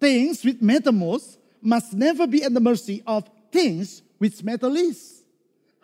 things 0.00 0.40
with 0.40 0.64
matter 0.64 0.94
most 0.94 1.36
must 1.60 1.92
never 1.92 2.24
be 2.24 2.40
at 2.40 2.52
the 2.52 2.62
mercy 2.62 3.04
of 3.04 3.28
things 3.52 4.00
which 4.16 4.40
matter 4.40 4.72
least. 4.72 5.28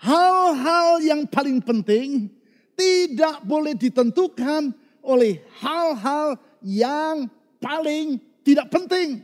Hal-hal 0.01 1.05
yang 1.05 1.29
paling 1.29 1.61
penting 1.61 2.33
tidak 2.73 3.45
boleh 3.45 3.77
ditentukan 3.77 4.73
oleh 5.05 5.45
hal-hal 5.61 6.41
yang 6.65 7.29
paling 7.61 8.17
tidak 8.41 8.73
penting. 8.73 9.21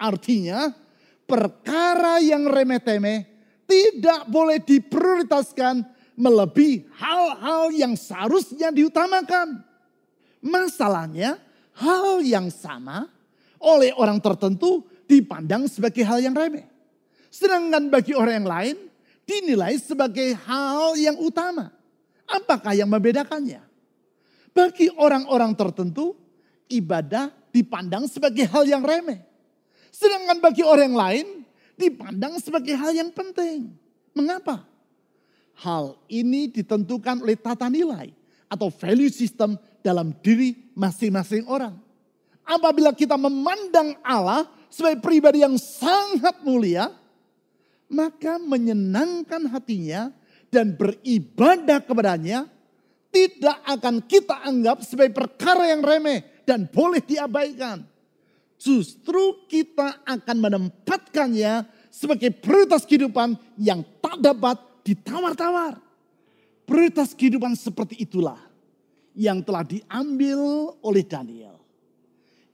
Artinya, 0.00 0.72
perkara 1.28 2.16
yang 2.24 2.48
remeh-temeh 2.48 3.35
tidak 3.66 4.30
boleh 4.30 4.62
diprioritaskan 4.62 5.84
melebihi 6.16 6.88
hal-hal 6.96 7.70
yang 7.74 7.92
seharusnya 7.98 8.72
diutamakan. 8.72 9.60
Masalahnya, 10.40 11.36
hal 11.76 12.24
yang 12.24 12.48
sama 12.48 13.10
oleh 13.60 13.92
orang 13.98 14.22
tertentu 14.22 14.86
dipandang 15.04 15.68
sebagai 15.68 16.02
hal 16.02 16.22
yang 16.22 16.32
remeh. 16.32 16.64
Sedangkan 17.28 17.92
bagi 17.92 18.16
orang 18.16 18.42
yang 18.42 18.48
lain 18.48 18.76
dinilai 19.28 19.76
sebagai 19.76 20.32
hal 20.46 20.96
yang 20.96 21.18
utama. 21.20 21.74
Apakah 22.26 22.74
yang 22.74 22.90
membedakannya? 22.90 23.62
Bagi 24.56 24.88
orang-orang 24.96 25.52
tertentu, 25.52 26.16
ibadah 26.66 27.28
dipandang 27.52 28.08
sebagai 28.08 28.48
hal 28.48 28.64
yang 28.66 28.82
remeh. 28.82 29.20
Sedangkan 29.92 30.40
bagi 30.40 30.64
orang 30.64 30.96
lain, 30.96 31.45
dipandang 31.76 32.40
sebagai 32.40 32.72
hal 32.74 32.96
yang 32.96 33.12
penting. 33.12 33.70
Mengapa? 34.16 34.64
Hal 35.56 35.96
ini 36.08 36.48
ditentukan 36.52 37.24
oleh 37.24 37.36
tata 37.36 37.68
nilai 37.68 38.12
atau 38.48 38.68
value 38.68 39.12
system 39.12 39.56
dalam 39.80 40.12
diri 40.20 40.56
masing-masing 40.76 41.48
orang. 41.48 41.76
Apabila 42.44 42.92
kita 42.92 43.16
memandang 43.16 43.96
Allah 44.04 44.48
sebagai 44.68 45.00
pribadi 45.00 45.40
yang 45.44 45.56
sangat 45.56 46.44
mulia, 46.44 46.92
maka 47.88 48.36
menyenangkan 48.36 49.48
hatinya 49.48 50.12
dan 50.52 50.74
beribadah 50.76 51.82
kepadanya 51.82 52.46
tidak 53.10 53.56
akan 53.64 54.04
kita 54.04 54.36
anggap 54.44 54.84
sebagai 54.84 55.16
perkara 55.16 55.72
yang 55.72 55.80
remeh 55.80 56.44
dan 56.44 56.68
boleh 56.68 57.00
diabaikan 57.00 57.82
justru 58.56 59.46
kita 59.46 60.00
akan 60.04 60.36
menempatkannya 60.36 61.68
sebagai 61.92 62.32
prioritas 62.32 62.84
kehidupan 62.84 63.36
yang 63.56 63.84
tak 64.00 64.20
dapat 64.20 64.56
ditawar-tawar. 64.84 65.80
Prioritas 66.66 67.14
kehidupan 67.14 67.54
seperti 67.54 68.02
itulah 68.02 68.40
yang 69.14 69.40
telah 69.40 69.62
diambil 69.62 70.74
oleh 70.82 71.04
Daniel. 71.06 71.56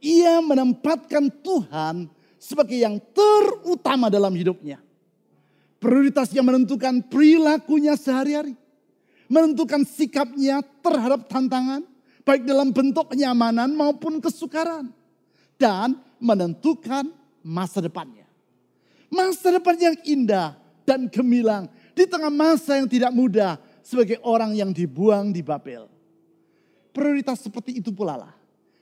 Ia 0.03 0.43
menempatkan 0.43 1.31
Tuhan 1.43 2.11
sebagai 2.37 2.77
yang 2.77 2.99
terutama 3.15 4.13
dalam 4.13 4.35
hidupnya. 4.35 4.83
Prioritas 5.83 6.31
yang 6.31 6.47
menentukan 6.47 7.03
perilakunya 7.07 7.99
sehari-hari. 7.99 8.55
Menentukan 9.27 9.83
sikapnya 9.89 10.61
terhadap 10.85 11.27
tantangan. 11.27 11.83
Baik 12.23 12.47
dalam 12.47 12.71
bentuk 12.71 13.11
kenyamanan 13.11 13.75
maupun 13.75 14.23
kesukaran 14.23 14.95
dan 15.63 15.95
menentukan 16.19 17.07
masa 17.47 17.79
depannya. 17.79 18.27
Masa 19.07 19.55
depan 19.55 19.79
yang 19.79 19.97
indah 20.03 20.59
dan 20.83 21.07
gemilang 21.07 21.71
di 21.95 22.03
tengah 22.03 22.33
masa 22.35 22.83
yang 22.83 22.91
tidak 22.91 23.15
mudah 23.15 23.63
sebagai 23.87 24.19
orang 24.27 24.59
yang 24.59 24.75
dibuang 24.75 25.31
di 25.31 25.39
Babel. 25.39 25.87
Prioritas 26.91 27.47
seperti 27.47 27.79
itu 27.79 27.95
pula 27.95 28.19
lah 28.19 28.35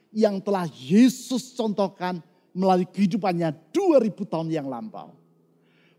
yang 0.08 0.40
telah 0.40 0.64
Yesus 0.66 1.52
contohkan 1.52 2.24
melalui 2.56 2.88
kehidupannya 2.88 3.52
2000 3.70 4.32
tahun 4.32 4.48
yang 4.50 4.66
lampau. 4.66 5.14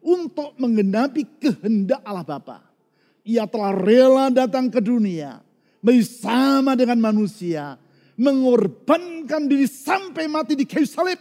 Untuk 0.01 0.57
menggenapi 0.57 1.37
kehendak 1.37 2.01
Allah 2.01 2.25
Bapa. 2.25 2.59
Ia 3.21 3.45
telah 3.45 3.69
rela 3.69 4.33
datang 4.33 4.65
ke 4.65 4.81
dunia 4.81 5.45
bersama 5.77 6.73
dengan 6.73 6.97
manusia 6.97 7.77
mengorbankan 8.21 9.49
diri 9.49 9.65
sampai 9.65 10.29
mati 10.29 10.53
di 10.53 10.69
kayu 10.69 10.85
salib. 10.85 11.17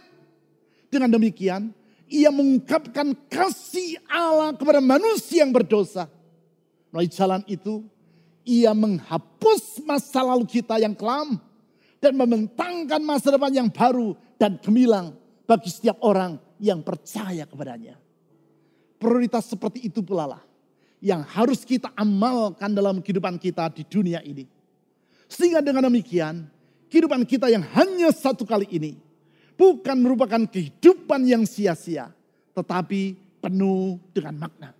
Dengan 0.93 1.17
demikian, 1.17 1.73
ia 2.05 2.29
mengungkapkan 2.29 3.17
kasih 3.25 3.97
Allah 4.05 4.53
kepada 4.53 4.77
manusia 4.77 5.41
yang 5.41 5.49
berdosa. 5.49 6.05
Melalui 6.93 7.09
jalan 7.09 7.41
itu, 7.49 7.81
ia 8.45 8.75
menghapus 8.77 9.81
masa 9.81 10.21
lalu 10.21 10.45
kita 10.45 10.77
yang 10.77 10.93
kelam 10.93 11.41
dan 11.97 12.13
membentangkan 12.13 13.01
masa 13.01 13.33
depan 13.33 13.49
yang 13.49 13.69
baru 13.71 14.13
dan 14.37 14.61
gemilang 14.61 15.17
bagi 15.49 15.71
setiap 15.73 15.97
orang 16.05 16.37
yang 16.61 16.85
percaya 16.85 17.49
kepadanya. 17.49 17.97
Prioritas 19.01 19.49
seperti 19.49 19.89
itu 19.89 20.05
pula 20.05 20.37
lah 20.37 20.43
yang 21.01 21.25
harus 21.25 21.65
kita 21.65 21.89
amalkan 21.97 22.69
dalam 22.77 23.01
kehidupan 23.01 23.41
kita 23.41 23.73
di 23.73 23.81
dunia 23.87 24.21
ini. 24.21 24.45
Sehingga 25.25 25.63
dengan 25.63 25.89
demikian, 25.89 26.45
kehidupan 26.91 27.23
kita 27.23 27.47
yang 27.47 27.63
hanya 27.71 28.11
satu 28.11 28.43
kali 28.43 28.67
ini 28.67 28.99
bukan 29.55 29.95
merupakan 29.95 30.43
kehidupan 30.43 31.23
yang 31.23 31.47
sia-sia, 31.47 32.11
tetapi 32.51 33.15
penuh 33.39 33.95
dengan 34.11 34.45
makna. 34.45 34.75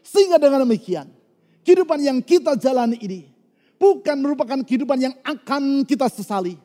Sehingga 0.00 0.40
dengan 0.40 0.64
demikian, 0.64 1.12
kehidupan 1.60 2.00
yang 2.00 2.18
kita 2.24 2.56
jalani 2.56 2.96
ini 3.04 3.28
bukan 3.76 4.16
merupakan 4.16 4.58
kehidupan 4.64 4.98
yang 5.10 5.14
akan 5.20 5.84
kita 5.84 6.08
sesali, 6.08 6.56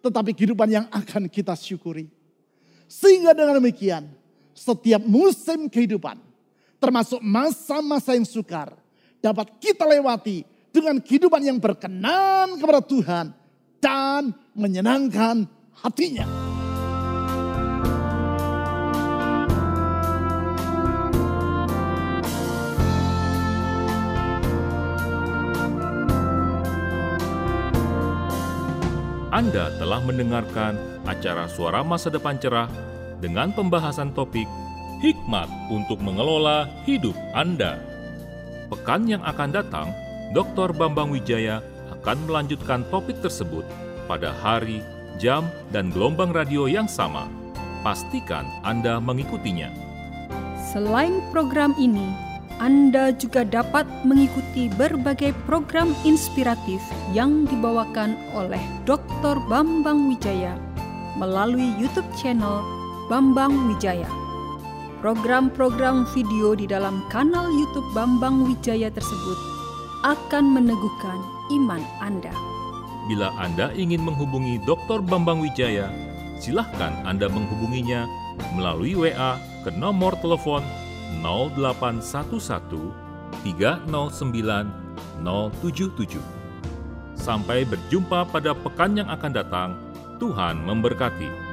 tetapi 0.00 0.32
kehidupan 0.32 0.68
yang 0.72 0.86
akan 0.88 1.28
kita 1.28 1.52
syukuri. 1.52 2.08
Sehingga 2.88 3.36
dengan 3.36 3.60
demikian, 3.60 4.08
setiap 4.56 5.04
musim 5.04 5.68
kehidupan, 5.68 6.16
termasuk 6.80 7.20
masa-masa 7.20 8.16
yang 8.16 8.24
sukar, 8.24 8.72
dapat 9.20 9.48
kita 9.60 9.84
lewati 9.84 10.44
dengan 10.72 10.96
kehidupan 11.02 11.40
yang 11.44 11.58
berkenan 11.60 12.56
kepada 12.56 12.80
Tuhan 12.80 13.41
dan 13.82 14.30
menyenangkan 14.54 15.50
hatinya. 15.82 16.24
Anda 29.32 29.74
telah 29.80 29.98
mendengarkan 30.06 30.76
acara 31.08 31.50
Suara 31.50 31.82
Masa 31.82 32.12
Depan 32.12 32.38
Cerah 32.38 32.70
dengan 33.18 33.50
pembahasan 33.50 34.14
topik 34.14 34.46
Hikmat 35.02 35.50
untuk 35.66 35.98
Mengelola 35.98 36.70
Hidup 36.86 37.16
Anda. 37.34 37.80
Pekan 38.70 39.10
yang 39.10 39.24
akan 39.26 39.50
datang, 39.50 39.88
Dr. 40.30 40.70
Bambang 40.76 41.10
Wijaya 41.10 41.58
akan 42.02 42.18
melanjutkan 42.26 42.82
topik 42.90 43.22
tersebut 43.22 43.62
pada 44.10 44.34
hari, 44.42 44.82
jam, 45.22 45.46
dan 45.70 45.94
gelombang 45.94 46.34
radio 46.34 46.66
yang 46.66 46.90
sama. 46.90 47.30
Pastikan 47.86 48.42
Anda 48.66 48.98
mengikutinya. 48.98 49.70
Selain 50.74 51.22
program 51.30 51.78
ini, 51.78 52.10
Anda 52.58 53.14
juga 53.14 53.46
dapat 53.46 53.86
mengikuti 54.02 54.66
berbagai 54.74 55.30
program 55.46 55.94
inspiratif 56.02 56.82
yang 57.14 57.46
dibawakan 57.46 58.18
oleh 58.34 58.62
Dr. 58.82 59.38
Bambang 59.46 60.10
Wijaya 60.10 60.58
melalui 61.14 61.70
YouTube 61.78 62.08
channel 62.18 62.66
Bambang 63.06 63.70
Wijaya. 63.70 64.10
Program-program 65.02 66.06
video 66.14 66.54
di 66.58 66.66
dalam 66.66 67.02
kanal 67.14 67.46
YouTube 67.50 67.86
Bambang 67.94 68.46
Wijaya 68.46 68.90
tersebut 68.90 69.38
akan 70.02 70.50
meneguhkan 70.50 71.41
iman 71.52 71.82
Anda. 72.00 72.32
Bila 73.10 73.34
Anda 73.36 73.74
ingin 73.76 74.00
menghubungi 74.00 74.62
Dr. 74.64 75.02
Bambang 75.04 75.42
Wijaya, 75.44 75.90
silahkan 76.40 76.94
Anda 77.04 77.28
menghubunginya 77.28 78.08
melalui 78.56 78.96
WA 78.96 79.36
ke 79.66 79.70
nomor 79.74 80.16
telepon 80.24 80.64
0811 81.20 82.32
309 83.44 84.82
077. 85.20 86.18
Sampai 87.18 87.68
berjumpa 87.68 88.26
pada 88.32 88.56
pekan 88.56 88.98
yang 88.98 89.08
akan 89.12 89.32
datang. 89.32 89.70
Tuhan 90.18 90.62
memberkati. 90.62 91.51